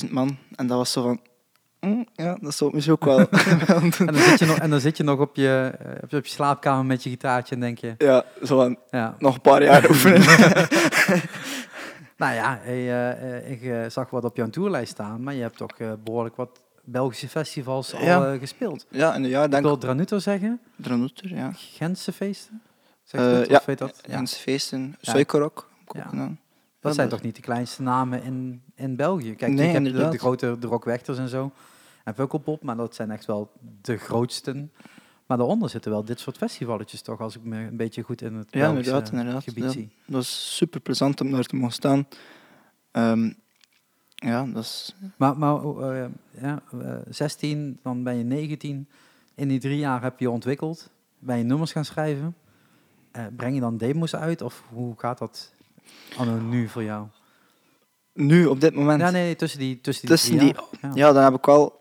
80.000 0.04 0.10
man. 0.10 0.36
En 0.54 0.66
dat 0.66 0.76
was 0.76 0.92
zo 0.92 1.02
van... 1.02 1.20
"Mm, 1.80 2.06
ja, 2.14 2.36
dat 2.40 2.54
zou 2.54 2.70
ik 2.70 2.74
misschien 2.76 2.94
ook 2.94 3.04
wel 3.04 3.26
willen 3.30 3.66
doen." 3.80 3.92
En 4.06 4.14
dan 4.14 4.22
zit 4.22 4.38
je 4.38 4.46
nog, 4.46 4.58
en 4.58 4.70
dan 4.70 4.80
zit 4.80 4.96
je 4.96 5.02
nog 5.02 5.18
op, 5.18 5.36
je, 5.36 5.72
op, 6.02 6.10
je, 6.10 6.16
op 6.16 6.24
je 6.24 6.30
slaapkamer 6.32 6.84
met 6.84 7.02
je 7.02 7.10
gitaartje 7.10 7.54
en 7.54 7.60
denk 7.60 7.78
je... 7.78 7.94
Ja, 7.98 8.24
zo 8.44 8.56
van... 8.56 8.76
Ja, 8.90 9.14
Nog 9.18 9.34
een 9.34 9.40
paar 9.40 9.62
jaar 9.62 9.88
oefenen. 9.88 10.20
nou 12.22 12.34
ja, 12.34 12.60
eh, 12.62 13.50
ik 13.50 13.62
eh, 13.62 13.84
zag 13.88 14.10
wat 14.10 14.24
op 14.24 14.36
jouw 14.36 14.50
tourlijst 14.50 14.92
staan, 14.92 15.22
maar 15.22 15.34
je 15.34 15.42
hebt 15.42 15.56
toch 15.56 15.70
eh, 15.78 15.92
behoorlijk 16.04 16.36
wat 16.36 16.60
Belgische 16.84 17.28
festivals 17.28 17.94
al 17.94 18.02
Ja. 18.02 18.36
gespeeld. 18.38 18.86
ja, 18.90 19.14
en 19.14 19.24
ja, 19.24 19.44
Ik 19.44 19.50
denk 19.50 19.62
wil 19.62 19.78
Dranuto 19.78 20.18
zeggen, 20.18 20.60
Dranoeter, 20.76 21.34
ja. 21.34 21.50
Gentse 21.54 22.12
feesten? 22.12 22.62
Zeg 23.04 23.20
Eh, 23.20 23.44
ja. 23.46 23.56
Of 23.56 23.64
weet 23.64 23.78
dat? 23.78 24.00
Ja. 24.06 24.14
Jens 24.14 24.34
Feesten. 24.34 24.96
Suikerrock. 25.00 25.68
ik 25.86 26.02
Ja. 26.12 26.30
Dat 26.80 26.94
zijn 26.94 27.08
toch 27.08 27.22
niet 27.22 27.36
de 27.36 27.42
kleinste 27.42 27.82
namen 27.82 28.22
in, 28.22 28.62
in 28.74 28.96
België? 28.96 29.34
Kijk, 29.34 29.52
Nee, 29.52 29.66
ik 29.68 29.92
heb 29.94 30.10
de, 30.10 30.18
grote 30.18 30.56
de 30.58 30.66
rockwechters 30.66 31.18
en 31.18 31.28
zo. 31.28 31.52
En 32.04 32.14
Pukkelpop, 32.14 32.62
maar 32.62 32.76
dat 32.76 32.94
zijn 32.94 33.10
echt 33.10 33.26
wel 33.26 33.52
de 33.82 33.96
grootsten. 33.96 34.72
Maar 35.26 35.36
daaronder 35.38 35.68
zitten 35.70 35.90
wel 35.90 36.04
dit 36.04 36.20
soort 36.20 36.36
festivaletjes 36.36 37.02
toch, 37.02 37.20
als 37.20 37.36
ik 37.36 37.42
me 37.44 37.56
een 37.58 37.76
beetje 37.76 38.02
goed 38.02 38.22
in 38.22 38.34
het 38.34 38.46
Ja, 38.50 38.68
inderdaad, 38.68 39.10
inderdaad. 39.10 39.42
gebied 39.42 39.64
Ja. 39.64 39.70
zie. 39.70 39.88
Dat 40.06 40.14
was 40.14 40.56
super 40.56 40.80
plezant 40.80 41.20
om 41.20 41.30
daar 41.30 41.44
te 41.44 41.56
mogen 41.56 41.72
staan. 41.72 42.06
Ehm, 42.90 43.32
ja, 44.14 44.44
dat 44.44 44.62
is... 44.62 44.96
Maar, 45.16 45.38
maar 45.38 45.64
eh, 45.64 46.06
ja, 46.40 46.62
eh, 46.80 46.96
16, 47.08 47.78
dan 47.82 48.02
ben 48.02 48.16
je 48.16 48.24
19. 48.24 48.88
In 49.34 49.48
die 49.48 49.60
drie 49.60 49.78
jaar 49.78 50.02
heb 50.02 50.18
je 50.18 50.24
je 50.24 50.30
ontwikkeld. 50.30 50.90
Ben 51.18 51.38
je 51.38 51.44
nummers 51.44 51.72
gaan 51.72 51.84
schrijven. 51.84 52.34
Eh, 53.10 53.24
breng 53.36 53.54
je 53.54 53.60
dan 53.60 53.76
demo's 53.76 54.14
uit? 54.14 54.42
Of 54.42 54.64
hoe 54.68 54.94
gaat 54.96 55.18
dat 55.18 55.52
anno 56.16 56.36
nu 56.36 56.68
voor 56.68 56.82
jou? 56.82 57.06
Nu, 58.14 58.46
op 58.46 58.60
dit 58.60 58.74
moment... 58.74 59.00
Ja, 59.00 59.10
nee, 59.10 59.22
nee, 59.22 59.36
tussen 59.36 59.58
die, 59.58 59.80
tussen 59.80 60.06
die 60.06 60.16
Tussen 60.16 60.38
die-. 60.38 60.54
Ja, 60.94 61.12
dan 61.12 61.22
heb 61.24 61.34
ik 61.34 61.44
wel, 61.44 61.80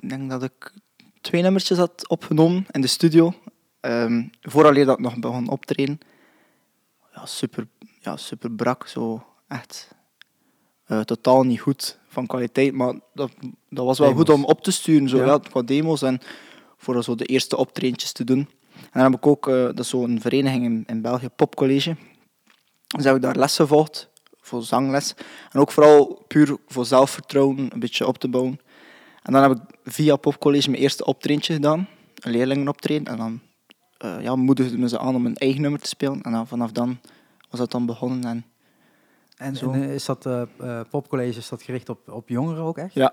ik 0.00 0.08
denk 0.08 0.30
dat 0.30 0.42
ik 0.42 0.72
twee 1.20 1.42
nummertjes 1.42 1.78
had 1.78 2.08
opgenomen 2.08 2.66
in 2.70 2.80
de 2.80 2.86
studio. 2.86 3.34
Ehm 3.80 4.22
vooraleer 4.40 4.84
dat 4.84 4.98
ik 4.98 5.04
nog 5.04 5.18
begon 5.18 5.48
optreden. 5.48 5.98
Ja, 7.14 7.26
super, 7.26 7.68
ja, 8.00 8.16
super 8.16 8.50
brak, 8.52 8.86
zo 8.86 9.24
echt 9.48 9.88
eh, 10.84 11.00
totaal 11.00 11.42
niet 11.42 11.60
goed 11.60 11.98
van 12.08 12.26
kwaliteit. 12.26 12.72
Maar 12.72 12.94
dat, 13.14 13.30
dat 13.68 13.84
was 13.84 13.98
wel 13.98 14.08
Demos. 14.08 14.24
goed 14.26 14.34
om 14.36 14.44
op 14.44 14.62
te 14.62 14.70
sturen, 14.72 15.08
zo, 15.08 15.16
Ja. 15.16 15.24
ja. 15.24 15.38
qua 15.38 15.62
demo's 15.62 16.02
en 16.02 16.20
voor 16.76 17.02
zo 17.02 17.14
de 17.14 17.24
eerste 17.24 17.56
optredentjes 17.56 18.12
te 18.12 18.24
doen. 18.24 18.38
En 18.74 19.00
dan 19.00 19.02
heb 19.02 19.14
ik 19.14 19.26
ook, 19.26 19.48
eh, 19.48 19.54
dat 19.54 19.78
is 19.78 19.88
zo'n 19.88 20.20
vereniging 20.20 20.64
in, 20.64 20.84
in 20.86 21.02
België, 21.02 21.28
Popcollege. 21.28 21.96
Dus 22.96 23.04
heb 23.04 23.16
ik 23.16 23.22
daar 23.22 23.36
lessen 23.36 23.66
gevolgd, 23.66 24.08
voor 24.40 24.62
zangles. 24.62 25.14
En 25.50 25.60
ook 25.60 25.72
vooral 25.72 26.24
puur 26.28 26.56
voor 26.66 26.84
zelfvertrouwen, 26.86 27.58
een 27.72 27.80
beetje 27.80 28.06
op 28.06 28.18
te 28.18 28.28
bouwen. 28.28 28.60
En 29.22 29.32
dan 29.32 29.42
heb 29.42 29.52
ik 29.52 29.60
via 29.84 30.16
Popcollege 30.16 30.70
mijn 30.70 30.82
eerste 30.82 31.04
optredentje 31.04 31.52
gedaan, 31.54 31.88
een 32.20 32.30
leerlingenoptreden. 32.32 33.06
En 33.06 33.16
dan 33.16 33.40
eh 33.98 34.22
ja, 34.22 34.36
moedigden 34.36 34.80
me 34.80 34.88
ze 34.88 34.98
aan 34.98 35.14
om 35.14 35.26
een 35.26 35.36
eigen 35.36 35.60
nummer 35.60 35.80
te 35.80 35.88
spelen. 35.88 36.22
En 36.22 36.32
dan, 36.32 36.46
vanaf 36.46 36.72
dan 36.72 36.98
was 37.50 37.60
dat 37.60 37.70
dan 37.70 37.86
begonnen. 37.86 38.24
En 38.24 38.44
En, 39.36 39.56
Zo. 39.56 39.70
en, 39.72 39.82
eh, 39.82 39.94
is 39.94 40.04
dat 40.04 40.26
eh, 40.26 40.80
popcollege 40.90 41.38
is 41.38 41.48
dat 41.48 41.62
gericht 41.62 41.88
op, 41.88 42.08
op 42.08 42.28
jongeren 42.28 42.62
ook 42.62 42.78
echt? 42.78 42.94
ja, 42.94 43.12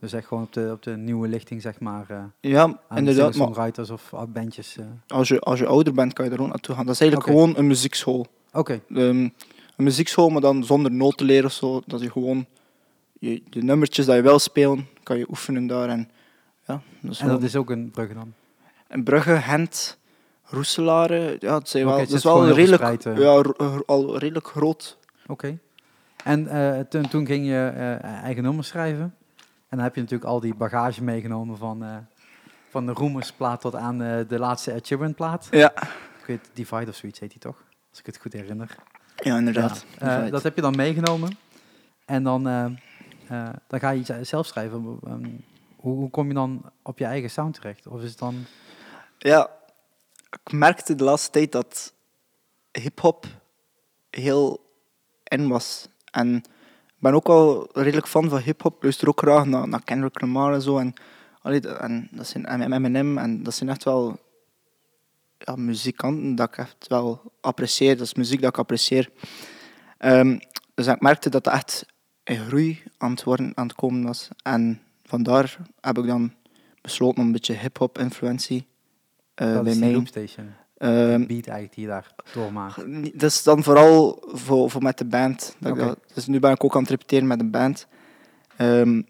Dus 0.00 0.12
echt 0.12 0.26
gewoon 0.26 0.42
op 0.42 0.52
de, 0.52 0.68
op 0.72 0.82
de 0.82 0.96
nieuwe 0.96 1.28
lichting, 1.28 1.62
zeg 1.62 1.80
maar. 1.80 2.06
eh 2.08 2.50
ja 2.52 2.80
inderdaad. 2.94 3.34
Songwriters 3.34 3.90
of 3.90 4.12
bandjes. 4.28 4.76
als 5.06 5.28
je, 5.28 5.40
als 5.40 5.58
je 5.58 5.66
ouder 5.66 5.92
bent, 5.92 6.12
kan 6.12 6.24
je 6.24 6.30
er 6.30 6.40
ook 6.40 6.48
naartoe 6.48 6.74
gaan. 6.74 6.86
Dat 6.86 6.94
is 6.94 7.00
eigenlijk 7.00 7.30
gewoon 7.30 7.56
een 7.56 7.66
muziekschool. 7.66 8.26
Oké, 8.52 8.80
Ehm, 8.88 8.98
een 8.98 9.32
muziekschool, 9.76 10.28
maar 10.28 10.40
dan 10.40 10.64
zonder 10.64 10.92
noten 10.92 11.26
leren 11.26 11.44
of 11.44 11.52
zo. 11.52 11.82
Dat 11.86 12.00
je 12.00 12.10
gewoon 12.10 12.46
je, 13.18 13.42
de 13.50 13.62
nummertjes 13.62 14.06
dat 14.06 14.16
je 14.16 14.22
wil 14.22 14.38
spelen, 14.38 14.88
kan 15.02 15.18
je 15.18 15.28
oefenen 15.28 15.66
daar. 15.66 15.88
En, 15.88 16.10
ja, 16.66 16.80
dat 17.00 17.12
is 17.12 17.20
en 17.20 17.26
wel- 17.26 17.34
dat 17.34 17.44
is 17.44 17.56
ook 17.56 17.70
een 17.70 17.90
Brugge 17.90 18.14
dan? 18.14 18.32
En 18.86 19.02
Brugge, 19.04 19.36
Gent, 19.36 19.98
Roeselare, 20.44 21.36
ja, 21.38 21.54
het, 21.54 21.68
zijn 21.68 21.84
wel, 21.84 21.92
het 21.98 22.08
het 22.08 22.16
is 22.16 22.24
wel 22.24 22.48
redelijk, 22.48 23.04
eh. 23.04 23.18
ja, 23.18 23.42
al 23.86 24.18
redelijk 24.18 24.46
groot. 24.46 24.98
Oké. 25.26 25.58
En 26.24 26.48
eh, 26.48 26.80
toen, 26.80 27.08
toen 27.08 27.26
ging 27.26 27.46
je 27.46 27.72
eh, 27.74 28.02
eigen 28.22 28.42
nummers 28.42 28.68
schrijven. 28.68 29.14
En 29.68 29.78
dan 29.78 29.80
heb 29.80 29.94
je 29.94 30.00
natuurlijk 30.00 30.30
al 30.30 30.40
die 30.40 30.54
bagage 30.54 31.02
meegenomen 31.02 31.56
van, 31.58 31.84
eh, 31.84 31.96
van 32.70 32.86
de 32.86 32.92
Roemersplaat 32.92 33.60
tot 33.60 33.74
aan 33.74 34.02
eh, 34.02 34.28
de 34.28 34.38
laatste 34.38 34.70
Ed 34.72 34.86
Sheeran 34.86 35.14
plaat. 35.14 35.48
Ja, 35.50 35.72
Ik 36.18 36.26
weet, 36.26 36.50
Divide 36.52 36.90
of 36.90 36.96
zoiets 36.96 37.18
heet 37.20 37.30
die 37.30 37.38
toch? 37.40 37.62
Als 37.92 38.00
ik 38.00 38.06
het 38.06 38.18
goed 38.18 38.32
herinner. 38.32 38.76
ja 39.16 39.36
inderdaad. 39.36 39.84
Ja. 39.98 40.24
Eh, 40.24 40.30
dat 40.30 40.42
heb 40.42 40.54
je 40.54 40.60
dan 40.60 40.76
meegenomen. 40.76 41.38
En 42.04 42.22
dan, 42.22 42.48
eh, 42.48 42.64
eh, 43.28 43.54
dan 43.66 43.80
ga 43.80 43.90
je 43.90 44.00
iets 44.00 44.28
zelf 44.28 44.46
schrijven. 44.46 44.98
Ehm, 45.04 45.28
hoe, 45.76 46.10
kom 46.10 46.28
je 46.28 46.34
dan 46.34 46.62
op 46.82 46.98
je 46.98 47.04
eigen 47.04 47.30
sound 47.30 47.54
terecht? 47.54 47.86
Of 47.86 48.02
is 48.02 48.10
het 48.10 48.18
dan... 48.18 48.44
Ja, 49.18 49.50
ik 50.30 50.52
merkte 50.52 50.94
de 50.94 51.04
laatste 51.04 51.30
tijd 51.30 51.52
dat 51.52 51.94
hip-hop 52.70 53.26
heel 54.10 54.60
in 55.24 55.48
was. 55.48 55.88
En 56.10 56.34
ik 56.86 56.98
ben 56.98 57.14
ook 57.14 57.26
wel 57.26 57.68
redelijk 57.72 58.08
fan 58.08 58.28
van 58.28 58.40
hip-hop. 58.40 58.76
Ik 58.76 58.82
luister 58.82 59.08
ook 59.08 59.20
graag 59.20 59.44
naar, 59.44 59.68
naar 59.68 59.84
Kendrick 59.84 60.20
Lamar 60.20 60.54
en 60.54 60.62
zo. 60.62 60.78
En, 60.78 60.94
allee, 61.42 61.68
en 61.68 62.08
dat 62.10 62.26
zijn 62.26 62.72
Eminem 62.72 63.18
en 63.18 63.42
dat 63.42 63.54
zijn 63.54 63.70
echt 63.70 63.84
wel 63.84 64.20
ja, 65.44 65.56
muzikanten 65.56 66.34
dat 66.34 66.48
ik 66.48 66.56
echt 66.56 66.84
wel 66.88 67.32
apprecieer. 67.40 67.96
Dat 67.96 68.06
is 68.06 68.14
muziek 68.14 68.40
dat 68.40 68.50
ik 68.50 68.58
apprecieer. 68.58 69.08
Ehm, 69.98 70.38
dus 70.74 70.86
ik 70.86 71.00
merkte 71.00 71.30
dat 71.30 71.44
dat 71.44 71.52
echt 71.54 71.86
in 72.24 72.38
groei 72.46 72.82
aan 72.98 73.10
het 73.10 73.22
worden, 73.24 73.52
aan 73.54 73.66
het 73.66 73.76
komen 73.76 74.02
was. 74.04 74.28
En 74.42 74.80
vandaar 75.04 75.56
heb 75.80 75.98
ik 75.98 76.06
dan 76.06 76.32
besloten 76.80 77.18
om 77.20 77.26
een 77.26 77.32
beetje 77.32 77.54
hip-hop 77.54 77.98
influentie 77.98 78.66
dat 79.34 79.64
bij 79.64 79.74
mij 79.74 79.92
Loopstation. 79.92 80.50
Ehm, 80.76 81.26
beat 81.26 81.46
eigenlijk 81.46 81.74
die 81.74 81.86
daar 81.86 82.14
doormaakt? 82.34 82.76
Dat 83.20 83.30
is 83.30 83.42
dan 83.42 83.62
vooral 83.62 84.22
voor, 84.26 84.70
voor 84.70 84.82
met 84.82 84.98
de 84.98 85.04
band. 85.04 85.56
Dat- 85.58 85.76
dus 86.14 86.26
nu 86.26 86.38
ben 86.38 86.52
ik 86.52 86.64
ook 86.64 86.74
aan 86.74 86.80
het 86.80 86.90
repeteren 86.90 87.26
met 87.26 87.40
een 87.40 87.50
band. 87.50 87.86
Ehm, 88.56 89.02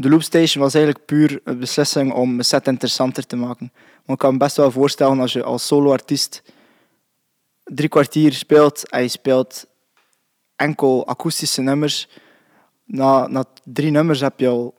de 0.00 0.08
Loopstation 0.08 0.62
was 0.62 0.74
eigenlijk 0.74 1.04
puur 1.06 1.40
een 1.44 1.58
beslissing 1.58 2.12
om 2.12 2.30
mijn 2.30 2.44
set 2.44 2.66
interessanter 2.66 3.26
te 3.26 3.36
maken. 3.36 3.72
Want 3.94 4.08
ik 4.08 4.18
kan 4.18 4.32
me 4.32 4.38
best 4.38 4.56
wel 4.56 4.70
voorstellen 4.70 5.20
als 5.20 5.32
je 5.32 5.42
als 5.42 5.66
soloartiest 5.66 6.42
drie 7.64 7.88
kwartier 7.88 8.32
speelt 8.32 8.88
en 8.88 9.02
je 9.02 9.08
speelt 9.08 9.66
enkel 10.56 11.06
akoestische 11.06 11.62
nummers. 11.62 12.08
Na, 12.84 13.26
na 13.26 13.44
drie 13.64 13.90
nummers 13.90 14.20
heb 14.20 14.40
je 14.40 14.48
al, 14.48 14.74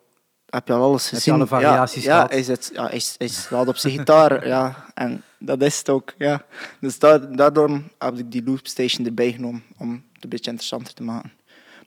heb 0.45 0.67
je 0.67 0.73
al 0.73 0.81
alles 0.81 1.03
Heb 1.03 1.11
je 1.11 1.15
gezien. 1.17 1.33
alle 1.33 1.47
variaties 1.47 2.03
ja, 2.03 2.09
ja, 2.09 2.15
gehad? 2.15 2.31
hij, 2.31 2.43
zit, 2.43 2.69
ja, 2.73 2.87
hij, 2.87 3.01
hij 3.17 3.27
slaat 3.27 3.67
op 3.67 3.77
zijn 3.77 3.93
gitaar. 3.97 4.47
ja, 4.55 4.85
en 4.93 5.23
dat 5.39 5.61
is 5.61 5.77
het 5.77 5.89
ook. 5.89 6.13
Ja. 6.17 6.45
Dus 6.79 6.99
da- 6.99 7.17
daardoor 7.17 7.81
heb 7.97 8.17
ik 8.17 8.31
die 8.31 8.43
loopstation 8.43 9.05
erbij 9.05 9.31
genomen 9.31 9.63
om 9.77 9.91
het 10.13 10.23
een 10.23 10.29
beetje 10.29 10.51
interessanter 10.51 10.93
te 10.93 11.03
maken. 11.03 11.31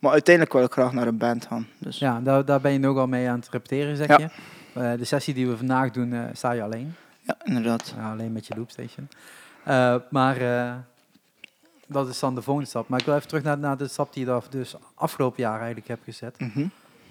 Maar 0.02 0.12
uiteindelijk 0.12 0.54
wil 0.54 0.64
ik 0.64 0.72
graag 0.72 0.92
naar 0.92 1.06
een 1.06 1.16
band 1.18 1.46
gaan. 1.46 1.66
Dus. 1.78 1.98
Ja, 1.98 2.20
daar, 2.20 2.44
daar 2.44 2.60
ben 2.60 2.72
je 2.72 2.78
nu 2.78 2.86
ook 2.86 2.96
al 2.96 3.06
mee 3.06 3.28
aan 3.28 3.38
het 3.38 3.48
repeteren, 3.48 3.96
zeg 3.96 4.08
Ja. 4.08 4.18
je. 4.18 4.28
Eh, 4.80 4.98
de 4.98 5.04
sessie 5.04 5.34
die 5.34 5.48
we 5.48 5.56
vandaag 5.56 5.90
doen, 5.90 6.12
eh, 6.12 6.20
sta 6.32 6.50
je 6.52 6.62
alleen. 6.62 6.94
Ja, 7.20 7.36
inderdaad. 7.44 7.94
Ja, 7.96 8.10
alleen 8.10 8.32
met 8.32 8.46
je 8.46 8.56
loopstation. 8.56 9.08
Eh, 9.64 9.96
maar 10.10 10.36
dat 11.86 12.08
is 12.08 12.18
dan 12.18 12.34
de 12.34 12.42
volgende 12.42 12.68
stap. 12.68 12.88
Maar 12.88 12.98
ik 13.00 13.04
wil 13.06 13.14
even 13.14 13.28
terug 13.28 13.42
naar, 13.42 13.58
naar 13.58 13.76
de 13.76 13.88
stap 13.88 14.12
die 14.12 14.24
je 14.24 14.30
daar 14.30 14.42
dus 14.50 14.74
afgelopen 14.94 15.42
jaar 15.42 15.56
eigenlijk 15.56 15.88
hebt 15.88 16.04
gezet. 16.04 16.40
Mhm. 16.40 16.66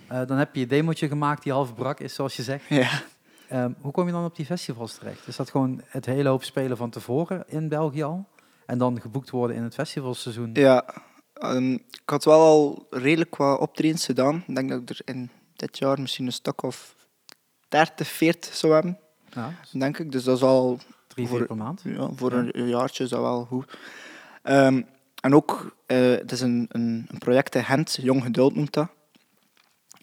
Dan 0.07 0.37
heb 0.37 0.55
je 0.55 0.61
een 0.61 0.67
demootje 0.67 1.07
gemaakt 1.07 1.43
die 1.43 1.51
half 1.51 1.75
brak 1.75 1.99
is, 1.99 2.13
zoals 2.13 2.35
je 2.35 2.43
zegt. 2.43 2.65
Ja. 2.69 2.89
Ehm, 3.47 3.71
hoe 3.81 3.91
kom 3.91 4.05
je 4.05 4.11
dan 4.11 4.25
op 4.25 4.35
die 4.35 4.45
festivals 4.45 4.93
terecht? 4.95 5.27
Is 5.27 5.35
dat 5.35 5.49
gewoon 5.49 5.81
het 5.87 6.05
hele 6.05 6.29
hoop 6.29 6.43
spelen 6.43 6.77
van 6.77 6.89
tevoren 6.89 7.43
in 7.47 7.67
België 7.67 8.03
al? 8.03 8.25
En 8.65 8.77
dan 8.77 9.01
geboekt 9.01 9.29
worden 9.29 9.55
in 9.55 9.63
het 9.63 9.73
festivalseizoen? 9.73 10.49
Ja, 10.53 10.85
ehm, 11.41 11.71
ik 11.73 12.01
had 12.05 12.23
wel 12.25 12.39
al 12.39 12.87
redelijk 12.89 13.35
wat 13.35 13.59
optredens 13.59 14.05
gedaan. 14.05 14.43
Ik 14.47 14.55
denk 14.55 14.69
dat 14.69 14.81
ik 14.81 14.89
er 14.89 14.99
in 15.05 15.29
dit 15.55 15.77
jaar 15.77 16.01
misschien 16.01 16.25
een 16.25 16.31
stuk 16.31 16.63
of 16.63 16.95
30, 17.67 18.07
40 18.07 18.55
zou 18.55 18.73
hebben, 18.73 18.99
Ja, 19.33 19.53
denk 19.71 19.97
ik. 19.99 20.11
Dus 20.11 20.23
dat 20.23 20.37
is 20.37 20.43
al 20.43 20.79
drie, 21.07 21.27
Voor- 21.27 21.37
vier 21.37 21.47
per 21.47 21.55
maand. 21.57 21.81
ja, 21.83 22.09
voor 22.15 22.31
Ja. 22.33 22.49
een, 22.51 22.67
jaartje 22.67 23.03
is 23.03 23.09
dat 23.09 23.19
wel 23.21 23.45
goed. 23.45 23.77
Ehm, 24.43 24.81
en 25.21 25.35
ook, 25.35 25.75
eh, 25.85 25.97
het 25.97 26.31
is 26.31 26.41
een, 26.41 26.65
een, 26.69 27.05
een 27.07 27.17
project 27.17 27.55
in 27.55 27.63
Gent, 27.63 27.97
Jong 28.01 28.23
Geduld 28.23 28.55
noemt 28.55 28.73
dat. 28.73 28.87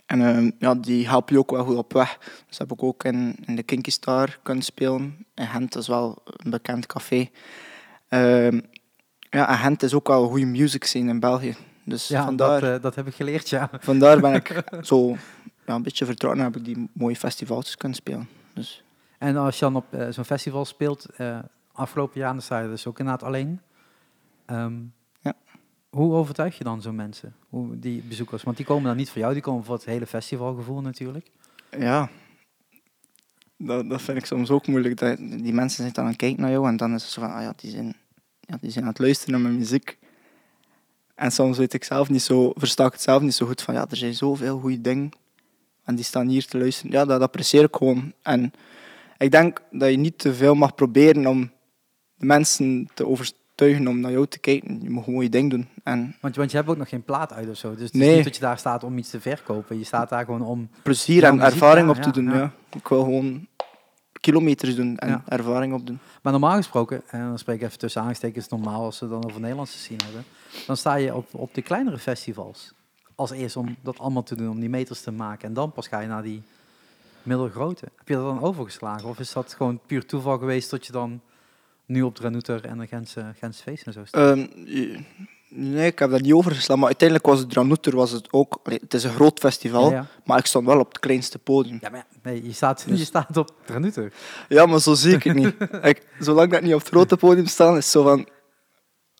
En 0.06 0.20
ehm, 0.26 0.50
ja, 0.58 0.74
die 0.74 1.08
help 1.08 1.28
je 1.28 1.38
ook 1.38 1.50
wel 1.50 1.64
goed 1.64 1.76
op 1.76 1.92
weg. 1.92 2.18
Dus 2.48 2.58
heb 2.58 2.72
ik 2.72 2.82
ook 2.82 3.04
in, 3.04 3.36
in 3.46 3.56
de 3.56 3.62
Kinky 3.62 3.90
Star 3.90 4.38
kunnen 4.42 4.64
spelen. 4.64 5.26
In 5.34 5.46
Gent 5.46 5.72
dat 5.72 5.82
is 5.82 5.88
wel 5.88 6.22
een 6.24 6.50
bekend 6.50 6.86
café. 6.86 7.30
Ja, 9.30 9.48
en 9.48 9.56
Gent 9.58 9.82
is 9.82 9.94
ook 9.94 10.08
wel 10.08 10.22
een 10.22 10.28
goede 10.28 10.46
music 10.46 10.84
scene 10.84 11.10
in 11.10 11.20
België. 11.20 11.56
Dus 11.84 12.08
Ja, 12.08 12.24
vandaar, 12.24 12.60
dat, 12.60 12.76
eh, 12.76 12.82
dat 12.82 12.94
heb 12.94 13.06
ik 13.06 13.14
geleerd, 13.14 13.48
ja. 13.48 13.70
vandaar 13.80 14.20
ben 14.20 14.34
ik 14.34 14.62
zo 14.86 15.16
ja, 15.66 15.74
een 15.74 15.82
beetje 15.82 16.04
vertrouwd 16.04 16.36
en 16.36 16.42
heb 16.42 16.56
ik 16.56 16.64
die 16.64 16.88
mooie 16.92 17.16
festivals 17.16 17.76
kunnen 17.76 17.96
spelen. 17.96 18.28
Dus, 18.54 18.84
En 19.18 19.36
als 19.36 19.54
je 19.58 19.64
dan 19.64 19.76
op 19.76 19.94
eh, 19.94 20.08
zo'n 20.08 20.24
festival 20.24 20.64
speelt, 20.64 21.06
eh, 21.16 21.38
afgelopen 21.72 22.20
jaar, 22.20 22.32
dan 22.32 22.42
sta 22.42 22.60
je 22.60 22.68
dus 22.68 22.86
ook 22.86 22.98
inderdaad 22.98 23.28
alleen. 23.28 23.60
Ehm, 24.46 24.76
Ja. 25.20 25.34
Hoe 25.90 26.14
overtuig 26.14 26.58
je 26.58 26.64
dan 26.64 26.82
zo'n 26.82 26.94
mensen, 26.94 27.34
hoe, 27.48 27.78
die 27.78 28.02
bezoekers? 28.02 28.42
Want 28.42 28.56
die 28.56 28.66
komen 28.66 28.84
dan 28.84 28.96
niet 28.96 29.10
voor 29.10 29.20
jou, 29.20 29.32
die 29.32 29.42
komen 29.42 29.64
voor 29.64 29.74
het 29.74 29.84
hele 29.84 30.06
festivalgevoel 30.06 30.80
natuurlijk. 30.80 31.30
Ja, 31.78 32.08
dat, 33.56 33.88
dat 33.90 34.02
vind 34.02 34.18
ik 34.18 34.24
soms 34.24 34.50
ook 34.50 34.66
moeilijk. 34.66 34.96
Dat, 34.98 35.16
die 35.16 35.52
mensen 35.54 35.84
zitten 35.84 36.02
aan 36.02 36.08
het 36.08 36.18
kijken 36.18 36.40
naar 36.40 36.50
jou 36.50 36.68
en 36.68 36.76
dan 36.76 36.94
is 36.94 37.02
het 37.02 37.12
zo 37.12 37.20
van, 37.20 37.32
ah 37.32 37.42
ja, 37.42 37.52
die 37.56 37.70
zijn, 37.70 37.96
ja, 38.48 38.58
die 38.60 38.70
zijn 38.70 38.84
aan 38.84 38.90
het 38.90 38.98
luisteren 38.98 39.32
naar 39.32 39.42
mijn 39.42 39.58
muziek. 39.58 39.98
En 41.14 41.30
soms 41.32 41.58
weet 41.58 41.72
ik 41.74 41.84
zelf 41.84 42.08
niet 42.08 42.22
zo, 42.22 42.52
versta 42.56 42.86
ik 42.86 42.92
het 42.92 43.00
zelf 43.02 43.22
niet 43.22 43.34
zo 43.34 43.46
goed 43.46 43.62
van, 43.62 43.74
ja, 43.74 43.86
er 43.90 43.96
zijn 43.96 44.14
zoveel 44.14 44.58
goede 44.58 44.80
dingen 44.80 45.10
en 45.84 45.94
die 45.94 46.04
staan 46.04 46.28
hier 46.28 46.46
te 46.46 46.58
luisteren. 46.58 46.92
Ja, 46.92 47.04
dat 47.04 47.20
apprecieer 47.20 47.64
ik 47.64 47.76
gewoon. 47.76 48.12
En 48.22 48.52
ik 49.18 49.30
denk 49.30 49.62
dat 49.70 49.90
je 49.90 49.96
niet 49.96 50.18
te 50.18 50.34
veel 50.34 50.54
mag 50.54 50.74
proberen 50.74 51.26
om 51.26 51.50
de 52.14 52.26
mensen 52.26 52.88
te 52.94 53.06
overtuigen 53.06 53.88
om 53.88 54.00
naar 54.00 54.10
jou 54.10 54.26
te 54.26 54.38
kijken. 54.38 54.80
Je 54.82 54.90
moet 54.90 55.04
gewoon 55.04 55.22
je 55.22 55.28
ding 55.28 55.50
doen. 55.50 55.68
En 55.82 56.16
Want, 56.20 56.36
want 56.36 56.50
je 56.50 56.56
hebt 56.56 56.68
ook 56.68 56.76
nog 56.76 56.88
geen 56.88 57.02
plaat 57.02 57.32
uit 57.32 57.48
of 57.48 57.56
zo. 57.56 57.70
Dus 57.74 57.80
het 57.84 57.94
is 57.94 58.00
Nee. 58.00 58.14
niet 58.14 58.24
dat 58.24 58.34
je 58.34 58.40
daar 58.40 58.58
staat 58.58 58.84
om 58.84 58.98
iets 58.98 59.10
te 59.10 59.20
verkopen. 59.20 59.78
Je 59.78 59.84
staat 59.84 60.08
daar 60.08 60.24
gewoon 60.24 60.42
om... 60.42 60.70
plezier 60.82 61.24
en 61.24 61.40
ervaring 61.40 61.86
ja, 61.86 61.92
op 61.92 62.02
te 62.02 62.08
ja, 62.08 62.14
doen. 62.14 62.24
ja. 62.24 62.34
Ja. 62.36 62.52
Ik 62.76 62.88
wil 62.88 63.02
gewoon 63.02 63.46
kilometers 64.20 64.74
doen 64.74 64.96
en 64.96 65.08
Ja. 65.08 65.22
ervaring 65.28 65.72
opdoen. 65.74 65.98
Maar 66.22 66.32
normaal 66.32 66.56
gesproken, 66.56 67.02
en 67.10 67.20
dan 67.20 67.38
spreek 67.38 67.56
ik 67.56 67.62
even 67.66 67.78
tussen 67.78 68.02
aanstekens 68.02 68.48
normaal 68.48 68.84
als 68.84 69.00
we 69.00 69.08
dan 69.08 69.24
over 69.24 69.40
Nederlandse 69.40 69.78
scene 69.78 70.04
hebben, 70.04 70.24
dan 70.66 70.76
sta 70.76 70.94
je 70.94 71.14
op, 71.14 71.34
op 71.34 71.54
de 71.54 71.62
kleinere 71.62 71.98
festivals. 71.98 72.72
Als 73.14 73.30
eerst 73.30 73.56
om 73.56 73.76
dat 73.82 73.98
allemaal 73.98 74.22
te 74.22 74.36
doen, 74.36 74.48
om 74.50 74.60
die 74.60 74.68
meters 74.68 75.00
te 75.00 75.10
maken. 75.10 75.48
En 75.48 75.54
dan 75.54 75.72
pas 75.72 75.88
ga 75.88 76.00
je 76.00 76.08
naar 76.08 76.22
die 76.22 76.42
middelgrote. 77.22 77.84
Heb 77.96 78.08
je 78.08 78.14
dat 78.14 78.24
dan 78.24 78.40
overgeslagen? 78.40 79.08
Of 79.08 79.18
is 79.18 79.32
dat 79.32 79.54
gewoon 79.54 79.80
puur 79.86 80.06
toeval 80.06 80.38
geweest 80.38 80.70
dat 80.70 80.86
je 80.86 80.92
dan 80.92 81.20
nu 81.86 82.02
op 82.02 82.14
Dranuter 82.14 82.64
en 82.64 82.78
de 82.78 82.86
Gentse, 82.86 83.32
Gentse 83.38 83.62
feest 83.62 83.86
en 83.86 83.92
zo 83.92 84.04
staat? 84.04 84.36
Ehm, 84.36 84.46
nee, 85.48 85.86
ik 85.86 85.98
heb 85.98 86.10
dat 86.10 86.20
niet 86.20 86.32
overgeslagen. 86.32 86.78
Maar 86.78 86.86
uiteindelijk 86.88 87.28
was 87.28 87.38
het 87.38 87.50
Dranuter 87.50 87.96
was 87.96 88.10
het 88.10 88.32
ook... 88.32 88.60
allee, 88.64 88.78
het 88.82 88.94
is 88.94 89.04
een 89.04 89.10
groot 89.12 89.38
festival, 89.38 89.90
Ja, 89.90 89.96
ja. 89.96 90.06
maar 90.24 90.38
ik 90.38 90.46
stond 90.46 90.66
wel 90.66 90.78
op 90.80 90.88
het 90.88 90.98
kleinste 90.98 91.38
podium. 91.38 91.78
Ja, 91.80 91.90
maar 91.90 92.06
nee, 92.22 92.44
je 92.44 92.52
staat, 92.52 92.84
Dus- 92.86 92.98
je 93.04 93.04
staat 93.04 93.36
op 93.36 93.54
Dranuter. 93.64 94.12
Ja, 94.48 94.66
maar 94.66 94.80
zo 94.80 94.94
zie 94.94 95.14
ik 95.14 95.22
het 95.22 95.34
niet. 95.36 95.54
ik, 95.82 96.06
zolang 96.18 96.50
dat 96.50 96.58
ik 96.58 96.64
niet 96.64 96.74
op 96.74 96.80
het 96.80 96.88
grote 96.88 97.16
podium 97.16 97.46
sta, 97.46 97.76
is 97.76 97.90
zo 97.90 98.02
van... 98.02 98.28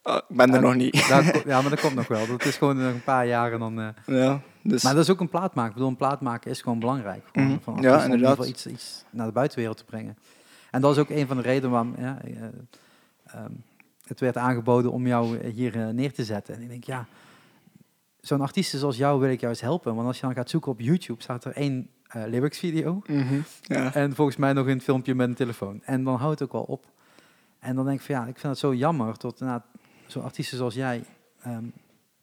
ah, 0.03 0.17
ik 0.29 0.37
ben 0.37 0.55
er 0.55 0.61
nog 0.61 0.75
niet. 0.75 0.97
Ja, 1.47 1.61
maar 1.61 1.71
dat 1.71 1.81
komt 1.81 1.95
nog 1.95 2.07
wel. 2.09 2.27
Dat 2.27 2.45
is 2.45 2.57
gewoon 2.57 2.77
nog 2.77 2.93
een 2.93 3.05
paar 3.05 3.27
jaren 3.27 3.59
dan... 3.59 3.81
eh, 3.81 3.89
Ja, 4.07 4.41
dus... 4.63 4.83
Maar 4.83 4.95
dat 4.95 5.03
is 5.05 5.11
ook 5.11 5.21
een 5.21 5.29
plaat 5.29 5.55
maken. 5.55 5.69
Ik 5.69 5.75
bedoel, 5.75 5.89
een 5.91 5.97
plaat 5.97 6.21
maken 6.21 6.51
is 6.51 6.61
gewoon 6.63 6.79
belangrijk. 6.79 7.25
Gewoon 7.33 7.49
Mhm. 7.49 7.59
van 7.63 7.79
Ja, 7.81 7.97
om 7.97 8.03
inderdaad. 8.03 8.31
geval 8.31 8.47
iets, 8.51 8.67
iets 8.67 9.05
naar 9.11 9.27
de 9.27 9.33
buitenwereld 9.33 9.77
te 9.77 9.85
brengen. 9.85 10.19
En 10.71 10.81
dat 10.81 10.93
is 10.93 10.99
ook 10.99 11.11
een 11.11 11.27
van 11.27 11.37
de 11.37 11.43
redenen 11.43 11.71
waarom 11.71 11.95
ja, 11.99 12.19
eh, 12.25 12.33
ehm, 13.27 13.51
het 14.09 14.21
werd 14.21 14.37
aangeboden 14.37 14.93
om 14.93 15.07
jou 15.07 15.39
eh, 15.39 15.53
hier 15.53 15.81
eh, 15.81 15.89
neer 15.89 16.13
te 16.13 16.25
zetten. 16.25 16.55
En 16.55 16.63
ik 16.63 16.69
denk, 16.69 16.85
ja, 16.85 17.07
zo'n 18.21 18.41
artiest 18.41 18.79
zoals 18.79 18.97
jou 18.97 19.21
wil 19.21 19.31
ik 19.31 19.41
juist 19.41 19.61
helpen. 19.61 19.95
Want 19.95 20.07
als 20.07 20.17
je 20.17 20.27
dan 20.27 20.35
gaat 20.35 20.51
zoeken 20.51 20.73
op 20.73 20.81
YouTube, 20.81 21.23
staat 21.23 21.45
er 21.45 21.53
één 21.53 21.91
eh, 22.09 22.23
lyrics 22.27 22.59
video. 22.59 23.03
Mhm, 23.07 23.41
ja. 23.63 23.95
En 23.95 24.15
volgens 24.15 24.37
mij 24.37 24.53
nog 24.53 24.67
een 24.67 24.81
filmpje 24.81 25.15
met 25.15 25.29
een 25.29 25.35
telefoon. 25.35 25.83
En 25.85 26.05
dan 26.05 26.17
houdt 26.17 26.39
het 26.39 26.49
ook 26.49 26.55
wel 26.55 26.75
op. 26.75 26.87
En 27.59 27.77
dan 27.77 27.85
denk 27.85 27.99
ik 27.99 28.07
van 28.07 28.15
ja, 28.15 28.21
ik 28.21 28.39
vind 28.39 28.53
het 28.53 28.59
zo 28.59 28.75
jammer 28.75 29.15
dat 29.19 29.41
nou, 29.41 29.61
zo'n 30.07 30.23
artiesten 30.23 30.59
zoals 30.59 30.75
jij 30.75 31.05
ehm, 31.41 31.65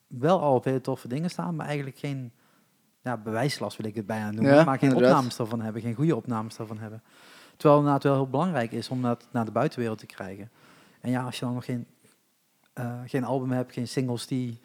wel 0.07 0.41
al 0.41 0.55
op 0.55 0.63
hele 0.63 0.81
toffe 0.81 1.07
dingen 1.07 1.29
staan, 1.29 1.55
maar 1.55 1.65
eigenlijk 1.65 1.97
geen 1.97 2.31
ja, 3.01 3.17
bewijslast 3.17 3.77
wil 3.77 3.85
ik 3.85 3.95
het 3.95 4.05
bijna 4.05 4.31
noemen, 4.31 4.55
Ja, 4.55 4.63
maar 4.63 4.77
geen 4.77 4.89
inderdaad. 4.89 5.11
opnames 5.11 5.39
ervan 5.39 5.61
hebben, 5.61 5.81
geen 5.81 5.93
goede 5.93 6.15
opnames 6.15 6.57
ervan 6.57 6.77
hebben. 6.77 7.03
Terwijl 7.57 7.79
het 7.79 7.85
inderdaad 7.85 8.03
wel 8.03 8.13
heel 8.13 8.29
belangrijk 8.29 8.71
is 8.71 8.89
om 8.89 9.01
dat 9.01 9.27
naar 9.31 9.45
de 9.45 9.51
buitenwereld 9.51 9.97
te 9.97 10.05
krijgen. 10.05 10.49
En 11.05 11.12
ja, 11.12 11.24
als 11.24 11.39
je 11.39 11.45
dan 11.45 11.53
nog 11.53 11.65
geen, 11.65 11.88
eh, 12.74 13.01
geen 13.05 13.24
album 13.24 13.51
hebt, 13.51 13.74
geen 13.74 13.88
singles 13.88 14.27
die 14.27 14.59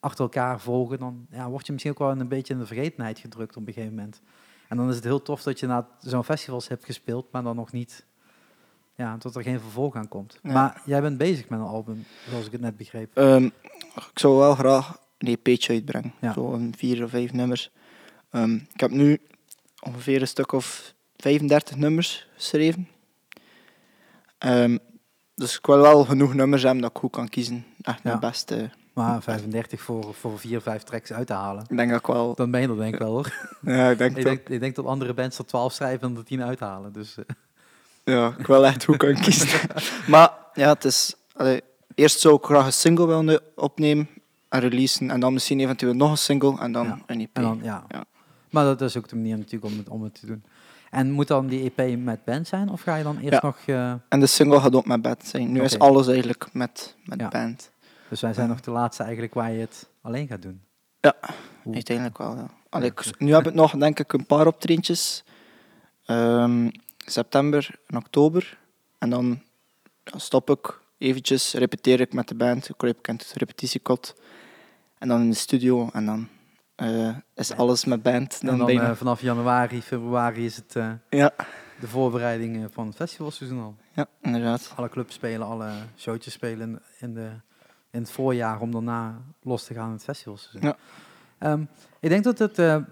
achter 0.00 0.24
elkaar 0.24 0.60
volgen, 0.60 0.98
dan 0.98 1.26
ja, 1.30 1.48
word 1.48 1.66
je 1.66 1.72
misschien 1.72 1.92
ook 1.92 1.98
wel 1.98 2.10
een 2.10 2.28
beetje 2.28 2.52
in 2.52 2.58
de 2.58 2.66
vergetenheid 2.66 3.18
gedrukt 3.18 3.56
op 3.56 3.66
een 3.66 3.72
gegeven 3.72 3.94
moment. 3.94 4.20
En 4.68 4.76
dan 4.76 4.88
is 4.88 4.94
het 4.94 5.04
heel 5.04 5.22
tof 5.22 5.42
dat 5.42 5.60
je 5.60 5.66
naar 5.66 5.84
zo'n 6.00 6.24
festivals 6.24 6.68
hebt 6.68 6.84
gespeeld, 6.84 7.32
maar 7.32 7.42
dan 7.42 7.56
nog 7.56 7.72
niet, 7.72 8.04
ja, 8.94 9.16
tot 9.16 9.34
er 9.34 9.42
geen 9.42 9.60
vervolg 9.60 9.96
aan 9.96 10.08
komt. 10.08 10.38
Maar 10.42 10.82
jij 10.84 11.00
bent 11.00 11.18
bezig 11.18 11.48
met 11.48 11.60
een 11.60 11.66
album, 11.66 12.04
zoals 12.28 12.46
ik 12.46 12.52
het 12.52 12.60
net 12.60 12.76
begreep. 12.76 13.16
Ehm, 13.16 13.44
ik 13.94 14.18
zou 14.18 14.36
wel 14.36 14.54
graag 14.54 14.98
een 15.18 15.28
EP'tje 15.28 15.72
uitbrengen. 15.72 16.12
Ja. 16.20 16.32
Zo 16.32 16.52
een 16.52 16.74
vier 16.76 17.04
of 17.04 17.10
vijf 17.10 17.32
nummers. 17.32 17.70
Ehm, 18.30 18.54
ik 18.54 18.80
heb 18.80 18.90
nu 18.90 19.18
ongeveer 19.80 20.20
een 20.20 20.28
stuk 20.28 20.52
of 20.52 20.94
35 21.16 21.76
nummers 21.76 22.28
geschreven. 22.34 22.88
Ehm, 24.38 24.76
dus 25.40 25.56
ik 25.56 25.66
wil 25.66 25.78
wel 25.78 26.04
genoeg 26.04 26.34
nummers 26.34 26.62
hebben 26.62 26.82
dat 26.82 26.90
ik 26.90 26.96
goed 26.98 27.10
kan 27.10 27.28
kiezen. 27.28 27.64
Echt 27.82 27.96
Ja. 27.96 28.00
mijn 28.02 28.20
beste. 28.20 28.70
Maar 28.92 29.22
35 29.22 29.80
voor, 29.80 30.14
voor 30.14 30.38
vier, 30.38 30.60
vijf 30.60 30.82
tracks 30.82 31.12
uit 31.12 31.26
te 31.26 31.32
halen, 31.32 31.64
Ik 31.68 31.76
denk 31.76 31.90
dat 31.90 31.98
ik 32.00 32.06
wel... 32.06 32.34
dan 32.34 32.50
ben 32.50 32.60
je 32.60 32.68
er 32.68 32.76
denk 32.76 32.92
ik 32.94 33.00
wel 33.00 33.10
hoor. 33.12 33.32
Ja, 33.62 33.90
ik 33.90 33.98
denk, 33.98 34.10
ik, 34.16 34.24
dat, 34.24 34.24
denk, 34.24 34.48
ik 34.48 34.60
denk 34.60 34.74
dat 34.74 34.84
andere 34.86 35.14
bands 35.14 35.38
er 35.38 35.46
12 35.46 35.72
schrijven 35.72 36.08
en 36.08 36.16
er 36.16 36.24
10 36.24 36.42
uithalen. 36.42 36.92
Dus 36.92 37.16
eh, 37.16 37.24
ja, 38.14 38.34
ik 38.38 38.46
wil 38.46 38.66
echt 38.66 38.84
goed 38.84 38.96
kunnen 38.96 39.22
kiezen. 39.22 39.68
maar 40.06 40.32
ja, 40.54 40.68
het 40.68 40.84
is... 40.84 41.14
allee, 41.36 41.60
eerst 41.94 42.20
zou 42.20 42.34
ik 42.36 42.44
graag 42.44 42.66
een 42.66 42.72
single 42.72 43.06
willen 43.06 43.40
opnemen 43.54 44.08
en 44.48 44.60
releasen. 44.60 45.10
En 45.10 45.20
dan 45.20 45.32
misschien 45.32 45.60
eventueel 45.60 45.94
nog 45.94 46.10
een 46.10 46.18
single 46.18 46.58
en 46.60 46.72
dan 46.72 46.86
Ja. 46.86 46.98
een 47.06 47.20
EP. 47.20 47.28
en 47.32 47.42
dan, 47.42 47.60
ja. 47.62 47.84
Ja. 47.88 48.04
Maar 48.50 48.64
dat 48.64 48.80
is 48.80 48.96
ook 48.96 49.08
de 49.08 49.16
manier 49.16 49.36
natuurlijk 49.36 49.72
om 49.72 49.78
het, 49.78 49.88
om 49.88 50.02
het 50.02 50.20
te 50.20 50.26
doen. 50.26 50.42
En 50.90 51.10
moet 51.10 51.28
dan 51.28 51.46
die 51.46 51.72
EP 51.76 51.98
met 51.98 52.24
band 52.24 52.48
zijn? 52.48 52.68
Of 52.68 52.80
ga 52.82 52.94
je 52.96 53.02
dan 53.02 53.16
eerst 53.18 53.32
Ja. 53.32 53.40
nog... 53.42 53.56
eh, 53.66 53.92
En 54.08 54.20
de 54.20 54.26
single 54.26 54.60
gaat 54.60 54.74
ook 54.74 54.86
met 54.86 55.02
band 55.02 55.24
zijn. 55.26 55.52
Nu 55.52 55.62
is 55.62 55.78
alles 55.78 56.06
eigenlijk 56.08 56.48
met, 56.52 56.96
met 57.04 57.20
Ja. 57.20 57.28
band. 57.28 57.70
dus 58.08 58.20
wij 58.20 58.32
zijn 58.32 58.48
nog 58.48 58.60
de 58.60 58.70
laatste 58.70 59.02
eigenlijk 59.02 59.34
waar 59.34 59.52
je 59.52 59.60
het 59.60 59.88
alleen 60.02 60.26
gaat 60.26 60.42
doen. 60.42 60.60
Ja, 61.00 61.14
Oeh. 61.64 61.74
Uiteindelijk 61.74 62.18
wel, 62.18 62.36
ja. 62.36 62.46
Allee, 62.68 62.88
ik- 62.90 63.20
nu 63.20 63.34
heb 63.34 63.46
ik 63.46 63.54
nog, 63.54 63.72
denk 63.76 63.98
ik, 63.98 64.12
een 64.12 64.26
paar 64.26 64.46
optredentjes. 64.46 65.24
Ehm, 66.06 66.68
september 66.98 67.70
en 67.86 67.96
oktober. 67.96 68.58
En 68.98 69.10
dan 69.10 69.42
stop 70.04 70.50
ik 70.50 70.80
eventjes, 70.98 71.52
repeteer 71.54 72.00
ik 72.00 72.12
met 72.12 72.28
de 72.28 72.34
band, 72.34 72.68
ik 72.68 72.82
in 72.82 73.14
het 73.14 73.32
repetitiekot. 73.36 74.14
En 74.98 75.08
dan 75.08 75.20
in 75.20 75.30
de 75.30 75.36
studio 75.36 75.88
en 75.92 76.06
dan 76.06 76.28
eh, 76.80 77.16
is 77.34 77.52
alles 77.52 77.84
met 77.84 78.02
band. 78.02 78.40
Dan 78.40 78.68
en 78.68 78.76
dan 78.76 78.84
eh, 78.84 78.92
vanaf 78.92 79.20
januari, 79.20 79.82
februari 79.82 80.44
is 80.44 80.56
het 80.56 80.76
eh, 80.76 80.92
ja, 81.08 81.32
de 81.80 81.88
voorbereiding 81.88 82.68
van 82.72 82.86
het 82.86 82.96
festivalseizoen 82.96 83.60
al. 83.62 83.76
ja, 83.92 84.06
inderdaad. 84.20 84.72
Alle 84.76 84.88
clubs 84.88 85.14
spelen, 85.14 85.46
alle 85.46 85.70
showtjes 85.96 86.32
spelen 86.32 86.82
in, 86.98 87.14
de, 87.14 87.30
in 87.90 88.00
het 88.00 88.10
voorjaar 88.10 88.60
om 88.60 88.70
daarna 88.70 89.22
los 89.42 89.64
te 89.64 89.74
gaan 89.74 89.86
in 89.86 89.92
het 89.92 90.04
festivalseizoen. 90.04 90.62
Ja. 90.62 90.76
Ehm, 91.38 91.64
ik 92.00 92.08
denk 92.08 92.24
dat 92.24 92.38
het, 92.38 92.84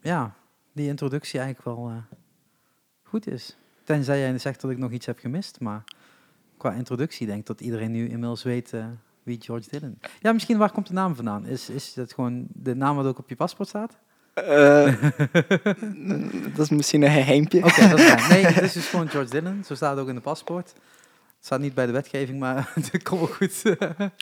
ja, 0.00 0.34
die 0.72 0.88
introductie 0.88 1.40
eigenlijk 1.40 1.76
wel 1.76 1.92
goed 3.02 3.26
is. 3.26 3.56
Tenzij 3.84 4.18
jij 4.18 4.38
zegt 4.38 4.60
dat 4.60 4.70
ik 4.70 4.78
nog 4.78 4.90
iets 4.90 5.06
heb 5.06 5.18
gemist, 5.18 5.60
maar 5.60 5.84
qua 6.56 6.72
introductie 6.72 7.26
denk 7.26 7.40
ik 7.40 7.46
dat 7.46 7.60
iedereen 7.60 7.90
nu 7.90 8.08
inmiddels 8.08 8.42
weet 8.42 8.72
wie 9.24 9.40
George 9.40 9.68
Dylan. 9.70 9.98
Ja, 10.20 10.32
misschien 10.32 10.58
waar 10.58 10.72
komt 10.72 10.86
de 10.86 10.92
naam 10.92 11.14
vandaan? 11.14 11.46
Is, 11.46 11.68
is 11.68 11.94
dat 11.94 12.12
gewoon 12.12 12.46
de 12.52 12.74
naam 12.74 12.96
wat 12.96 13.06
ook 13.06 13.18
op 13.18 13.28
je 13.28 13.36
paspoort 13.36 13.68
staat? 13.68 13.98
Eh, 14.34 14.94
dat 16.54 16.58
is 16.58 16.70
misschien 16.70 17.02
een 17.02 17.10
geheimpje. 17.10 17.64
Oké, 17.64 17.88
dat 17.88 17.98
is. 17.98 18.28
Nee, 18.28 18.46
het 18.46 18.62
is 18.62 18.72
dus 18.72 18.86
gewoon 18.86 19.08
George 19.08 19.30
Dylan. 19.30 19.64
Zo 19.64 19.74
staat 19.74 19.90
het 19.90 20.00
ook 20.00 20.08
in 20.08 20.14
de 20.14 20.20
paspoort. 20.20 20.72
Het 21.36 21.52
staat 21.52 21.60
niet 21.60 21.74
bij 21.74 21.86
de 21.86 21.92
wetgeving, 21.92 22.38
maar 22.38 22.70
het 22.74 23.02
komt 23.02 23.20
wel 23.20 23.28
goed. 23.28 23.62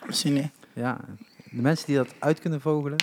Misschien 0.06 0.32
niet. 0.32 0.50
ja, 0.73 1.00
de 1.50 1.62
mensen 1.62 1.87
die 1.87 1.97
dat 1.97 2.14
uit 2.18 2.40
kunnen 2.40 2.61
vogelen, 2.61 2.99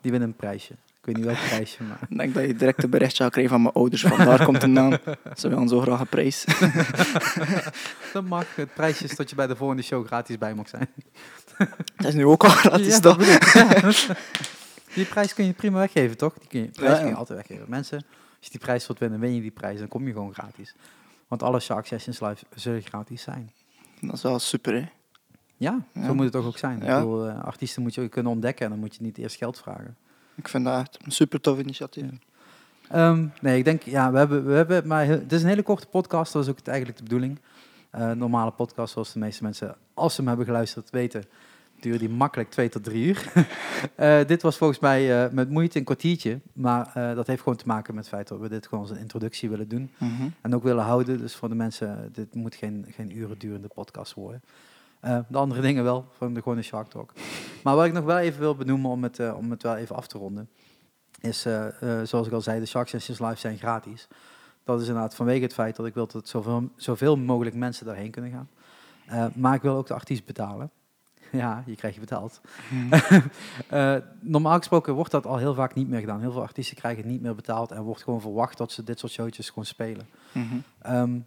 die 0.00 0.10
winnen 0.10 0.28
een 0.28 0.36
prijsje. 0.36 0.74
Ik 1.08 1.14
weet 1.14 1.24
niet 1.26 1.34
welk 1.34 1.48
prijsje, 1.48 1.82
maar... 1.82 1.98
Ik 2.08 2.16
denk 2.18 2.34
dat 2.34 2.44
je 2.44 2.54
direct 2.54 2.82
een 2.82 2.90
berichtje 2.90 3.22
gaat 3.22 3.32
krijgen 3.32 3.52
van 3.52 3.62
mijn 3.62 3.74
ouders. 3.74 4.02
Van 4.02 4.18
daar 4.18 4.44
komt 4.44 4.60
de 4.60 4.66
naam. 4.66 4.92
Ze 5.36 5.48
willen 5.48 5.68
zo 5.68 5.80
graag 5.80 6.00
een 6.00 6.06
prijs. 6.08 6.44
Dat 8.12 8.24
mag. 8.24 8.54
Het 8.54 8.74
prijsje 8.74 9.04
is 9.04 9.16
dat 9.16 9.30
je 9.30 9.36
bij 9.36 9.46
de 9.46 9.56
volgende 9.56 9.82
show 9.82 10.06
gratis 10.06 10.38
bij 10.38 10.54
mag 10.54 10.68
zijn. 10.68 10.88
Dat 11.96 12.06
is 12.06 12.14
nu 12.14 12.24
ook 12.26 12.44
al 12.44 12.50
gratis, 12.50 12.86
Ja, 12.94 13.00
toch? 13.00 13.24
Ja. 13.24 13.92
Die 14.94 15.04
prijs 15.04 15.34
kun 15.34 15.44
je 15.44 15.52
prima 15.52 15.78
weggeven, 15.78 16.16
toch? 16.16 16.34
Die 16.38 16.48
kun 16.48 16.60
je, 16.60 16.66
prijs 16.66 16.90
Ja, 16.90 16.96
kun 16.96 17.04
je 17.06 17.12
ja. 17.12 17.18
altijd 17.18 17.38
weggeven. 17.38 17.70
Mensen, 17.70 17.96
als 17.98 18.06
je 18.46 18.50
die 18.50 18.60
prijs 18.60 18.86
wilt 18.86 18.98
winnen, 18.98 19.20
win 19.20 19.34
je 19.34 19.40
die 19.40 19.50
prijs, 19.50 19.78
dan 19.78 19.88
kom 19.88 20.06
je 20.06 20.12
gewoon 20.12 20.32
gratis. 20.34 20.74
Want 21.28 21.42
alle 21.42 21.60
Shark 21.60 21.86
Sessions 21.86 22.20
live 22.20 22.44
zullen 22.54 22.82
gratis 22.82 23.22
zijn. 23.22 23.52
Dat 24.00 24.14
is 24.14 24.22
wel 24.22 24.38
super, 24.38 24.74
hè? 24.74 24.88
Ja, 25.56 25.78
Ja. 25.92 26.04
zo 26.06 26.14
moet 26.14 26.24
het 26.24 26.32
toch 26.32 26.46
ook 26.46 26.58
zijn. 26.58 26.76
Ik 26.76 26.86
Ja. 26.86 26.98
bedoel, 26.98 27.28
eh, 27.28 27.44
artiesten 27.44 27.82
moet 27.82 27.94
je 27.94 28.00
ook 28.00 28.10
kunnen 28.10 28.32
ontdekken 28.32 28.64
en 28.64 28.70
dan 28.70 28.80
moet 28.80 28.94
je 28.96 29.02
niet 29.02 29.18
eerst 29.18 29.36
geld 29.36 29.58
vragen. 29.58 29.96
Ik 30.38 30.48
vind 30.48 30.64
dat 30.64 30.80
echt 30.80 30.98
een 31.04 31.10
super 31.10 31.40
tof 31.40 31.58
initiatief. 31.58 32.04
Ja. 32.04 32.18
Ehm, 33.10 33.26
nee, 33.40 33.58
ik 33.58 33.64
denk, 33.64 33.82
ja, 33.82 34.12
we 34.12 34.18
hebben, 34.18 34.46
we 34.46 34.52
hebben 34.52 34.86
maar 34.86 35.06
het 35.06 35.32
is 35.32 35.42
een 35.42 35.48
hele 35.48 35.62
korte 35.62 35.86
podcast, 35.86 36.32
dat 36.32 36.42
is 36.42 36.48
ook 36.48 36.56
het, 36.56 36.68
eigenlijk 36.68 36.98
de 36.98 37.04
bedoeling. 37.04 37.40
Eh, 37.90 38.10
normale 38.10 38.50
podcast, 38.50 38.92
zoals 38.92 39.12
de 39.12 39.18
meeste 39.18 39.42
mensen, 39.42 39.76
als 39.94 40.14
ze 40.14 40.18
hem 40.20 40.28
hebben 40.28 40.46
geluisterd, 40.46 40.90
weten, 40.90 41.24
duren 41.80 41.98
die 41.98 42.08
makkelijk 42.08 42.50
twee 42.50 42.68
tot 42.68 42.84
drie 42.84 43.06
uur. 43.06 43.32
Eh, 43.94 44.26
dit 44.26 44.42
was 44.42 44.56
volgens 44.56 44.78
mij 44.78 45.24
eh, 45.24 45.32
met 45.32 45.50
moeite 45.50 45.78
een 45.78 45.84
kwartiertje, 45.84 46.40
maar 46.52 46.90
dat 47.14 47.26
heeft 47.26 47.42
gewoon 47.42 47.58
te 47.58 47.66
maken 47.66 47.94
met 47.94 48.04
het 48.04 48.14
feit 48.14 48.28
dat 48.28 48.38
we 48.38 48.48
dit 48.48 48.66
gewoon 48.66 48.84
als 48.84 48.92
een 48.92 48.98
introductie 48.98 49.50
willen 49.50 49.68
doen. 49.68 49.90
Mhm. 49.98 50.28
En 50.40 50.54
ook 50.54 50.62
willen 50.62 50.84
houden. 50.84 51.18
Dus 51.18 51.34
voor 51.34 51.48
de 51.48 51.54
mensen, 51.54 52.10
dit 52.12 52.34
moet 52.34 52.54
geen, 52.54 52.86
geen 52.90 53.16
uren 53.16 53.38
durende 53.38 53.68
podcast 53.68 54.14
worden. 54.14 54.42
Eh, 55.00 55.18
de 55.28 55.38
andere 55.38 55.60
dingen 55.60 55.84
wel, 55.84 56.08
van 56.16 56.34
de 56.34 56.42
gewone 56.42 56.62
Shark 56.62 56.88
Talk. 56.88 57.12
Maar 57.62 57.76
wat 57.76 57.86
ik 57.86 57.92
nog 57.92 58.04
wel 58.04 58.18
even 58.18 58.40
wil 58.40 58.54
benoemen 58.54 58.90
om 58.90 59.02
het, 59.02 59.18
eh, 59.18 59.36
om 59.36 59.50
het 59.50 59.62
wel 59.62 59.76
even 59.76 59.96
af 59.96 60.06
te 60.06 60.18
ronden, 60.18 60.48
is 61.20 61.46
eh, 61.46 61.66
zoals 62.02 62.26
ik 62.26 62.32
al 62.32 62.40
zei, 62.40 62.60
de 62.60 62.66
Shark 62.66 62.88
Sessions 62.88 63.20
Live 63.20 63.36
zijn 63.36 63.58
gratis. 63.58 64.08
Dat 64.64 64.80
is 64.80 64.86
inderdaad 64.86 65.14
vanwege 65.14 65.42
het 65.42 65.54
feit 65.54 65.76
dat 65.76 65.86
ik 65.86 65.94
wil 65.94 66.06
dat 66.06 66.28
zoveel, 66.28 66.68
zoveel 66.76 67.16
mogelijk 67.16 67.56
mensen 67.56 67.86
daarheen 67.86 68.10
kunnen 68.10 68.30
gaan. 68.30 68.48
Maar 69.34 69.54
ik 69.54 69.62
wil 69.62 69.76
ook 69.76 69.86
de 69.86 69.94
artiest 69.94 70.24
betalen. 70.24 70.70
Ja, 71.32 71.62
je 71.66 71.74
krijgt 71.74 71.96
je 71.96 72.00
betaald. 72.00 72.40
Eh, 73.68 73.96
normaal 74.20 74.56
gesproken 74.56 74.94
wordt 74.94 75.10
dat 75.10 75.26
al 75.26 75.36
heel 75.36 75.54
vaak 75.54 75.74
niet 75.74 75.88
meer 75.88 76.00
gedaan. 76.00 76.20
Heel 76.20 76.32
veel 76.32 76.42
artiesten 76.42 76.76
krijgen 76.76 77.02
het 77.02 77.12
niet 77.12 77.20
meer 77.20 77.34
betaald 77.34 77.70
en 77.70 77.82
wordt 77.82 78.02
gewoon 78.02 78.20
verwacht 78.20 78.58
dat 78.58 78.72
ze 78.72 78.84
dit 78.84 78.98
soort 78.98 79.12
showtjes 79.12 79.48
gewoon 79.48 79.64
spelen. 79.64 80.08
Mhm. 80.32 80.56
Ehm, 80.78 81.18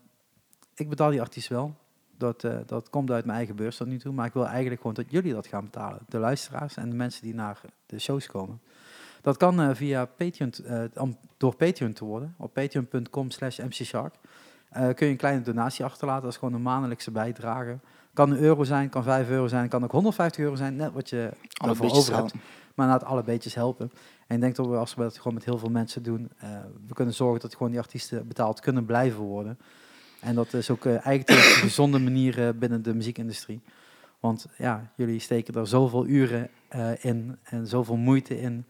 ik 0.76 0.90
betaal 0.90 1.10
die 1.10 1.22
artiest 1.22 1.48
wel. 1.48 1.76
Dat, 2.22 2.44
eh, 2.44 2.58
dat 2.66 2.90
komt 2.90 3.12
uit 3.12 3.26
mijn 3.26 3.38
eigen 3.38 3.56
beurs 3.56 3.78
tot 3.78 3.88
nu 3.88 4.00
toe. 4.00 4.14
Maar 4.14 4.26
ik 4.26 4.34
wil 4.34 4.48
eigenlijk 4.48 4.82
gewoon 4.82 4.96
dat 4.96 5.06
jullie 5.10 5.34
dat 5.34 5.48
gaan 5.48 5.64
betalen. 5.64 6.00
De 6.08 6.18
luisteraars 6.18 6.78
en 6.78 6.90
de 6.90 6.96
mensen 6.96 7.22
die 7.22 7.34
naar 7.34 7.62
de 7.86 8.00
shows 8.00 8.28
komen. 8.28 8.62
Dat 9.22 9.38
kan 9.38 9.62
eh, 9.62 9.70
via 9.74 10.06
Patreon, 10.06 10.52
eh, 10.66 11.10
door 11.38 11.56
Patreon 11.56 11.94
te 11.94 12.06
worden. 12.06 12.36
Op 12.38 12.54
patreon.com 12.54 13.30
slash 13.30 13.60
mcshark. 13.60 14.16
Kun 14.72 15.06
je 15.06 15.12
een 15.12 15.18
kleine 15.18 15.42
donatie 15.42 15.86
achterlaten. 15.86 16.24
Dat 16.24 16.32
is 16.32 16.38
gewoon 16.38 16.54
een 16.54 16.62
maandelijkse 16.62 17.12
bijdrage. 17.12 17.80
Kan 18.14 18.32
een 18.32 18.38
euro 18.38 18.64
zijn, 18.64 18.90
kan 18.90 19.04
5 19.04 19.30
euro 19.30 19.48
zijn, 19.48 19.70
kan 19.70 19.84
ook 19.84 19.92
150 19.92 20.44
euro 20.44 20.56
zijn. 20.56 20.76
Net 20.76 20.94
wat 20.94 21.10
je 21.10 21.32
Alle 21.54 21.76
over 21.80 22.16
hebt. 22.16 22.34
Maar 22.76 22.88
laat 22.88 23.04
alle 23.04 23.24
beetjes 23.24 23.56
helpen. 23.56 23.92
En 24.28 24.36
ik 24.36 24.42
denk 24.42 24.56
dat 24.56 24.68
we, 24.68 24.76
als 24.76 24.96
we 24.96 25.02
dat 25.02 25.18
gewoon 25.18 25.34
met 25.34 25.46
heel 25.46 25.58
veel 25.58 25.70
mensen 25.70 26.04
doen, 26.04 26.32
we 26.88 26.94
kunnen 26.94 27.14
zorgen 27.14 27.40
dat 27.42 27.56
gewoon 27.56 27.72
die 27.72 27.80
artiesten 27.80 28.28
betaald 28.28 28.60
kunnen 28.60 28.86
blijven 28.86 29.22
worden. 29.22 29.58
En 30.22 30.36
dat 30.36 30.54
is 30.54 30.70
ook 30.70 30.86
eh, 30.86 30.92
eigenlijk 30.92 31.28
de 31.28 31.34
gezonde 31.34 32.00
manier 32.00 32.48
eh, 32.48 32.54
binnen 32.54 32.82
de 32.82 32.94
muziekindustrie. 32.94 33.62
Want 34.20 34.46
ja, 34.58 34.92
jullie 34.96 35.20
steken 35.20 35.54
er 35.54 35.68
zoveel 35.68 36.06
uren 36.08 36.50
eh, 36.68 37.06
in 37.06 37.38
en 37.44 37.68
zoveel 37.68 37.96
moeite 37.96 38.40
in. 38.40 38.66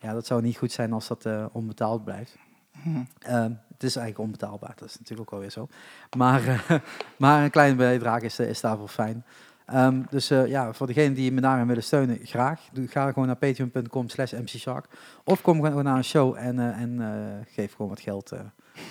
Ja, 0.00 0.12
dat 0.12 0.26
zou 0.26 0.42
niet 0.42 0.56
goed 0.56 0.72
zijn 0.72 0.92
als 0.92 1.08
dat 1.08 1.28
onbetaald 1.52 2.04
blijft. 2.04 2.36
Mhm. 2.82 3.02
Ehm, 3.18 3.52
het 3.72 3.82
is 3.82 3.96
eigenlijk 3.96 4.18
onbetaalbaar, 4.18 4.74
dat 4.76 4.88
is 4.88 4.98
natuurlijk 4.98 5.28
ook 5.28 5.34
alweer 5.34 5.50
zo. 5.50 5.68
Maar, 6.16 6.64
maar 7.18 7.44
een 7.44 7.50
kleine 7.50 7.76
bijdrage 7.76 8.24
is, 8.24 8.38
is 8.38 8.60
daarvoor 8.60 8.88
fijn. 8.88 9.24
Ehm, 9.70 10.02
dus 10.10 10.30
eh, 10.30 10.46
ja, 10.46 10.72
voor 10.72 10.86
degenen 10.86 11.14
die 11.14 11.32
me 11.32 11.40
daarin 11.40 11.66
willen 11.66 11.82
steunen, 11.82 12.18
graag. 12.22 12.60
Ga 12.86 13.08
gewoon 13.12 13.26
naar 13.26 13.36
patreon.com 13.36 14.08
slash 14.08 14.32
mcshark. 14.32 14.86
Of 15.24 15.42
kom 15.42 15.62
gewoon 15.62 15.84
naar 15.84 15.96
een 15.96 16.04
show 16.04 16.36
en, 16.36 16.58
eh, 16.58 16.80
en 16.80 17.00
eh, 17.00 17.54
geef 17.54 17.72
gewoon 17.72 17.88
wat 17.88 18.00
geld 18.00 18.32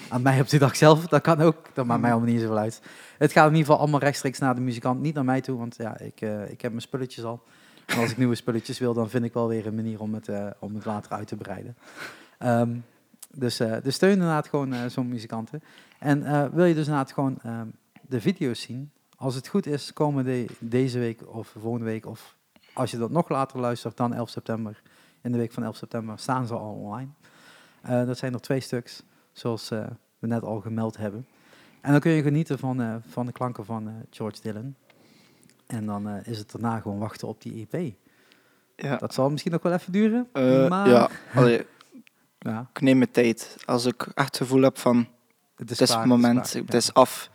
aan 0.09 0.21
mij 0.21 0.41
op 0.41 0.49
die 0.49 0.59
dag 0.59 0.75
zelf. 0.75 1.07
Dat 1.07 1.21
kan 1.21 1.41
ook, 1.41 1.55
dat 1.73 1.85
maakt 1.85 2.01
mij 2.01 2.11
allemaal 2.11 2.29
niet 2.29 2.41
zoveel 2.41 2.57
uit. 2.57 2.81
Het 3.17 3.31
gaat 3.31 3.45
in 3.45 3.51
ieder 3.51 3.65
geval 3.65 3.81
allemaal 3.81 3.99
rechtstreeks 3.99 4.39
naar 4.39 4.55
de 4.55 4.61
muzikant, 4.61 5.01
niet 5.01 5.13
naar 5.13 5.25
mij 5.25 5.41
toe. 5.41 5.57
Want 5.57 5.75
ja, 5.77 5.97
ik, 5.99 6.21
ik 6.49 6.61
heb 6.61 6.71
mijn 6.71 6.81
spulletjes 6.81 7.23
al. 7.23 7.43
En 7.85 7.97
als 7.97 8.11
ik 8.11 8.17
nieuwe 8.17 8.35
spulletjes 8.35 8.79
wil, 8.79 8.93
dan 8.93 9.09
vind 9.09 9.23
ik 9.23 9.33
wel 9.33 9.47
weer 9.47 9.67
een 9.67 9.75
manier 9.75 9.99
om 10.01 10.13
het, 10.13 10.29
om 10.59 10.75
het 10.75 10.85
later 10.85 11.11
uit 11.11 11.27
te 11.27 11.35
breiden. 11.35 11.77
Ehm, 12.37 12.75
dus, 13.33 13.59
eh 13.59 13.75
dus 13.83 13.95
steun 13.95 14.11
inderdaad 14.11 14.47
gewoon 14.47 14.89
zo'n 14.89 15.07
muzikanten. 15.07 15.63
En 15.99 16.21
wil 16.53 16.65
je 16.65 16.73
dus 16.73 16.85
inderdaad 16.85 17.11
gewoon 17.11 17.37
ehm, 17.43 17.67
de 18.01 18.21
video's 18.21 18.61
zien? 18.61 18.91
Als 19.19 19.35
het 19.35 19.47
goed 19.47 19.65
is, 19.65 19.93
komen 19.93 20.25
de, 20.25 20.45
deze 20.59 20.99
week 20.99 21.35
of 21.35 21.55
volgende 21.59 21.85
week, 21.85 22.05
of 22.05 22.35
als 22.73 22.91
je 22.91 22.97
dat 22.97 23.09
nog 23.09 23.29
later 23.29 23.59
luistert 23.59 23.97
dan 23.97 24.13
11 24.13 24.29
september, 24.29 24.81
in 25.21 25.31
de 25.31 25.37
week 25.37 25.51
van 25.51 25.63
11 25.63 25.75
september, 25.75 26.19
staan 26.19 26.47
ze 26.47 26.53
al 26.53 26.73
online. 26.73 27.09
Eh, 27.81 28.05
dat 28.05 28.17
zijn 28.17 28.33
er 28.33 28.41
twee 28.41 28.59
stuks, 28.59 29.03
zoals 29.31 29.71
eh, 29.71 29.85
we 30.19 30.27
net 30.27 30.43
al 30.43 30.59
gemeld 30.59 30.97
hebben. 30.97 31.27
En 31.81 31.91
dan 31.91 31.99
kun 31.99 32.11
je 32.11 32.21
genieten 32.21 32.59
van, 32.59 32.81
eh, 32.81 32.95
van 33.09 33.25
de 33.25 33.31
klanken 33.31 33.65
van 33.65 34.05
George 34.09 34.41
Dylan. 34.41 34.75
En 35.67 35.85
dan 35.85 36.07
is 36.09 36.37
het 36.37 36.51
daarna 36.51 36.79
gewoon 36.79 36.99
wachten 36.99 37.27
op 37.27 37.41
die 37.41 37.67
EP. 37.71 37.93
Ja. 38.75 38.97
Dat 38.97 39.13
zal 39.13 39.29
misschien 39.29 39.51
nog 39.51 39.61
wel 39.61 39.73
even 39.73 39.91
duren. 39.91 40.27
Maar 40.69 40.89
ja, 40.89 41.09
allee, 41.33 41.65
ja, 42.39 42.69
ik 42.73 42.81
neem 42.81 42.97
mijn 42.97 43.11
tijd. 43.11 43.57
Als 43.65 43.85
ik 43.85 44.01
echt 44.01 44.27
het 44.27 44.37
gevoel 44.37 44.61
heb 44.61 44.77
van, 44.77 45.07
het 45.55 45.71
is 45.71 45.77
klaar, 45.77 45.99
het 45.99 46.07
moment, 46.07 46.49
klaar, 46.49 46.63
het 46.63 46.73
is 46.73 46.93
af. 46.93 47.29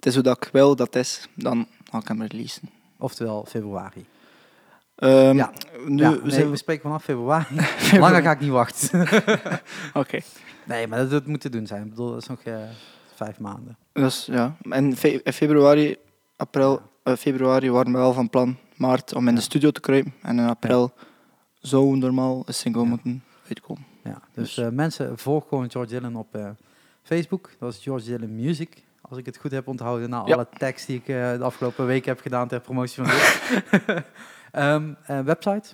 Het 0.00 0.06
is 0.08 0.14
hoe 0.14 0.22
dat 0.22 0.36
ik 0.46 0.52
wil 0.52 0.76
dat 0.76 0.96
is, 0.96 1.28
dan 1.34 1.66
ga 1.90 1.98
ik 1.98 2.08
hem 2.08 2.22
releasen. 2.22 2.70
Oftewel 2.98 3.44
februari. 3.48 4.06
Ehm, 4.94 5.36
Ja. 5.36 5.52
Nu 5.86 6.02
ja, 6.02 6.10
nee, 6.10 6.30
zijn 6.30 6.50
we 6.50 6.56
spreken 6.56 6.82
vanaf 6.82 7.04
februari. 7.04 7.54
Langer 7.98 8.22
ga 8.22 8.30
ik 8.30 8.40
niet 8.40 8.50
wachten. 8.50 9.00
Oké. 9.94 10.18
nee, 10.64 10.86
maar 10.86 10.98
dat, 10.98 11.10
dat 11.10 11.26
moet 11.26 11.40
te 11.40 11.48
doen 11.48 11.66
zijn. 11.66 11.82
Ik 11.82 11.88
bedoel, 11.90 12.10
dat 12.10 12.22
is 12.22 12.28
nog 12.28 12.40
eh, 12.42 12.54
vijf 13.14 13.38
maanden. 13.38 13.76
Dus 13.92 14.26
ja, 14.26 14.56
fe- 14.96 15.20
in 15.24 15.32
februari, 15.32 15.96
april, 16.36 16.80
eh, 17.02 17.14
februari 17.16 17.70
waren 17.70 17.92
we 17.92 17.98
wel 17.98 18.12
van 18.12 18.30
plan 18.30 18.56
maart 18.76 19.14
om 19.14 19.28
in 19.28 19.34
de 19.34 19.40
studio 19.40 19.70
te 19.70 19.80
kruipen. 19.80 20.14
En 20.22 20.38
in 20.38 20.46
april 20.48 20.92
zou 21.60 21.96
normaal 21.96 22.42
een 22.46 22.54
single 22.54 22.82
Ja. 22.82 22.88
moeten 22.88 23.22
uitkomen. 23.48 23.84
Ja, 24.04 24.20
dus 24.34 24.54
Dus- 24.54 24.64
eh, 24.66 24.70
mensen, 24.72 25.18
volg 25.18 25.48
gewoon 25.48 25.70
George 25.70 25.90
Dylan 25.94 26.16
op 26.16 26.34
eh, 26.34 26.48
Facebook. 27.02 27.50
Dat 27.58 27.72
is 27.74 27.82
George 27.82 28.04
Dylan 28.04 28.34
Music. 28.36 28.82
Als 29.00 29.18
ik 29.18 29.26
het 29.26 29.36
goed 29.36 29.50
heb 29.50 29.68
onthouden 29.68 30.10
na 30.10 30.22
Ja. 30.26 30.34
alle 30.34 30.48
tekst 30.58 30.86
die 30.86 30.96
ik 30.96 31.08
eh, 31.08 31.32
de 31.32 31.42
afgelopen 31.44 31.86
week 31.86 32.04
heb 32.04 32.20
gedaan 32.20 32.48
ter 32.48 32.60
promotie 32.60 33.04
van 33.04 33.12
dit. 33.14 33.42
Ehm, 34.52 34.92
eh, 35.02 35.20
website 35.20 35.68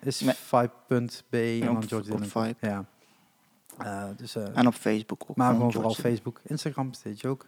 is 0.00 0.20
Nee. 0.20 0.34
vibe.be 0.34 1.58
en 1.60 1.66
dan 1.66 1.76
op, 1.76 1.84
George 1.88 2.10
Dylan. 2.10 2.54
Ja. 2.60 2.84
Eh, 3.78 4.04
dus, 4.16 4.36
En 4.36 4.66
op 4.66 4.74
Facebook 4.74 5.24
ook. 5.28 5.36
maar 5.36 5.52
gewoon 5.52 5.72
vooral. 5.72 5.94
Facebook. 5.94 6.40
Instagram 6.44 6.92
steeds 6.92 7.24
ook. 7.24 7.46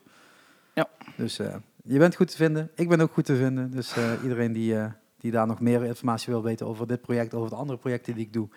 Ja. 0.74 0.88
Dus 1.16 1.37
je 1.85 1.98
bent 1.98 2.16
goed 2.16 2.30
te 2.30 2.37
vinden. 2.37 2.70
Ik 2.74 2.88
ben 2.88 3.00
ook 3.00 3.12
goed 3.12 3.24
te 3.24 3.37
vinden. 3.37 3.70
Dus 3.70 3.94
iedereen 4.22 4.52
die, 4.52 4.76
die 5.18 5.30
daar 5.30 5.46
nog 5.46 5.61
meer 5.61 5.85
informatie 5.85 6.33
wil 6.33 6.42
weten 6.42 6.66
over 6.66 6.87
dit 6.87 7.00
project, 7.00 7.35
over 7.35 7.50
de 7.50 7.56
andere 7.56 7.78
projecten 7.78 8.14
die 8.14 8.26
ik 8.26 8.33
doe. 8.33 8.48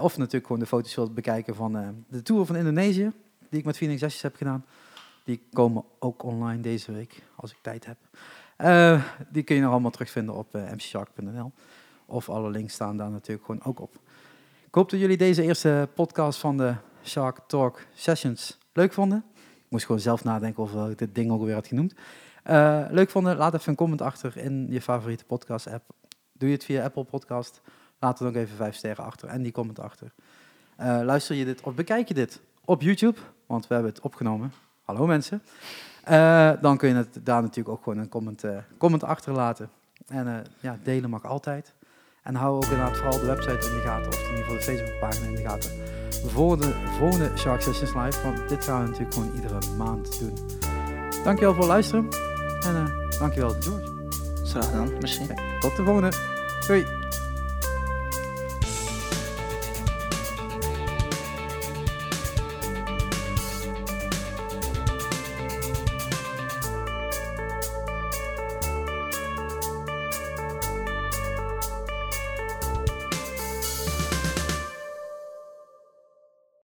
of 0.00 0.16
natuurlijk 0.16 0.46
gewoon 0.46 0.60
de 0.60 0.66
foto's 0.66 0.94
wil 0.94 1.12
bekijken 1.12 1.54
van 1.54 2.04
de 2.08 2.22
tour 2.22 2.46
van 2.46 2.56
Indonesië, 2.56 3.12
die 3.50 3.58
ik 3.58 3.64
met 3.64 3.76
Phoenix 3.76 4.02
Ashes 4.02 4.22
heb 4.22 4.36
gedaan. 4.36 4.64
Die 5.24 5.42
komen 5.52 5.84
ook 5.98 6.22
online 6.22 6.62
deze 6.62 6.92
week, 6.92 7.22
als 7.36 7.50
ik 7.50 7.58
tijd 7.62 7.86
heb. 7.86 7.96
Eh, 8.56 9.02
die 9.30 9.42
kun 9.42 9.56
je 9.56 9.62
nog 9.62 9.70
allemaal 9.70 9.90
terugvinden 9.90 10.34
op 10.34 10.56
uh, 10.56 10.70
mcshark.nl. 10.70 11.52
Of 12.06 12.28
alle 12.28 12.50
links 12.50 12.74
staan 12.74 12.96
daar 12.96 13.10
natuurlijk 13.10 13.46
gewoon 13.46 13.64
ook 13.64 13.80
op. 13.80 13.94
Ik 14.66 14.74
hoop 14.74 14.90
dat 14.90 15.00
jullie 15.00 15.16
deze 15.16 15.42
eerste 15.42 15.88
podcast 15.94 16.38
van 16.38 16.56
de 16.56 16.74
Shark 17.04 17.38
Talk 17.46 17.86
Sessions 17.94 18.58
leuk 18.72 18.92
vonden. 18.92 19.24
Ik 19.36 19.70
moest 19.70 19.86
gewoon 19.86 20.00
zelf 20.00 20.24
nadenken 20.24 20.62
of 20.62 20.90
ik 20.90 20.98
dit 20.98 21.14
ding 21.14 21.30
ook 21.30 21.44
weer 21.44 21.54
had 21.54 21.66
genoemd. 21.66 21.94
Leuk 22.90 23.10
vonden, 23.10 23.36
laat 23.36 23.54
even 23.54 23.68
een 23.68 23.76
comment 23.76 24.02
achter 24.02 24.36
in 24.36 24.66
je 24.70 24.80
favoriete 24.80 25.24
podcast 25.24 25.66
app. 25.66 25.90
Doe 26.32 26.48
je 26.48 26.54
het 26.54 26.64
via 26.64 26.84
Apple 26.84 27.04
Podcast, 27.04 27.60
laat 27.98 28.18
er 28.18 28.24
nog 28.24 28.34
even 28.34 28.56
vijf 28.56 28.74
sterren 28.74 29.04
achter 29.04 29.28
en 29.28 29.42
die 29.42 29.52
comment 29.52 29.78
achter. 29.80 30.12
Luister 30.76 31.36
je 31.36 31.44
dit 31.44 31.60
of 31.60 31.74
bekijk 31.74 32.08
je 32.08 32.14
dit 32.14 32.40
op 32.64 32.82
YouTube, 32.82 33.18
want 33.46 33.66
we 33.66 33.74
hebben 33.74 33.92
het 33.92 34.02
opgenomen. 34.02 34.52
Hallo 34.84 35.06
mensen. 35.06 35.42
Uh, 36.10 36.50
dan 36.60 36.76
kun 36.76 36.88
je 36.88 36.94
het 36.94 37.18
daar 37.22 37.42
natuurlijk 37.42 37.68
ook 37.68 37.82
gewoon 37.82 37.98
een 37.98 38.08
comment, 38.08 38.44
comment 38.78 39.04
achterlaten. 39.04 39.70
En 40.08 40.44
ja, 40.60 40.78
delen 40.82 41.10
mag 41.10 41.24
altijd. 41.24 41.74
En 42.22 42.34
hou 42.34 42.56
ook 42.56 42.62
inderdaad 42.62 42.96
vooral 42.96 43.18
de 43.18 43.26
website 43.26 43.68
in 43.68 43.74
de 43.74 43.82
gaten, 43.84 44.08
of 44.08 44.18
in 44.18 44.30
ieder 44.30 44.44
geval 44.44 44.56
de 44.56 44.62
Facebookpagina 44.62 45.26
in 45.26 45.34
de 45.34 45.42
gaten. 45.42 45.70
Voor 46.30 46.60
de 46.60 46.72
volgende 46.98 47.30
Shark 47.36 47.60
Sessions 47.60 47.94
Live, 47.94 48.22
want 48.22 48.48
dit 48.48 48.64
gaan 48.64 48.82
we 48.82 48.86
natuurlijk 48.88 49.14
gewoon 49.14 49.34
iedere 49.34 49.76
maand 49.76 50.18
doen. 50.18 50.34
Dankjewel 51.24 51.54
voor 51.54 51.62
het 51.62 51.72
luisteren 51.72 52.08
en 52.66 52.74
uh, 52.74 53.18
dankjewel 53.18 53.50
George. 53.50 53.92
Graag 54.44 54.64
gedaan, 54.64 54.92
merci. 54.92 55.26
tot 55.60 55.76
de 55.76 55.84
volgende. 55.84 56.12
Doei. 56.66 57.03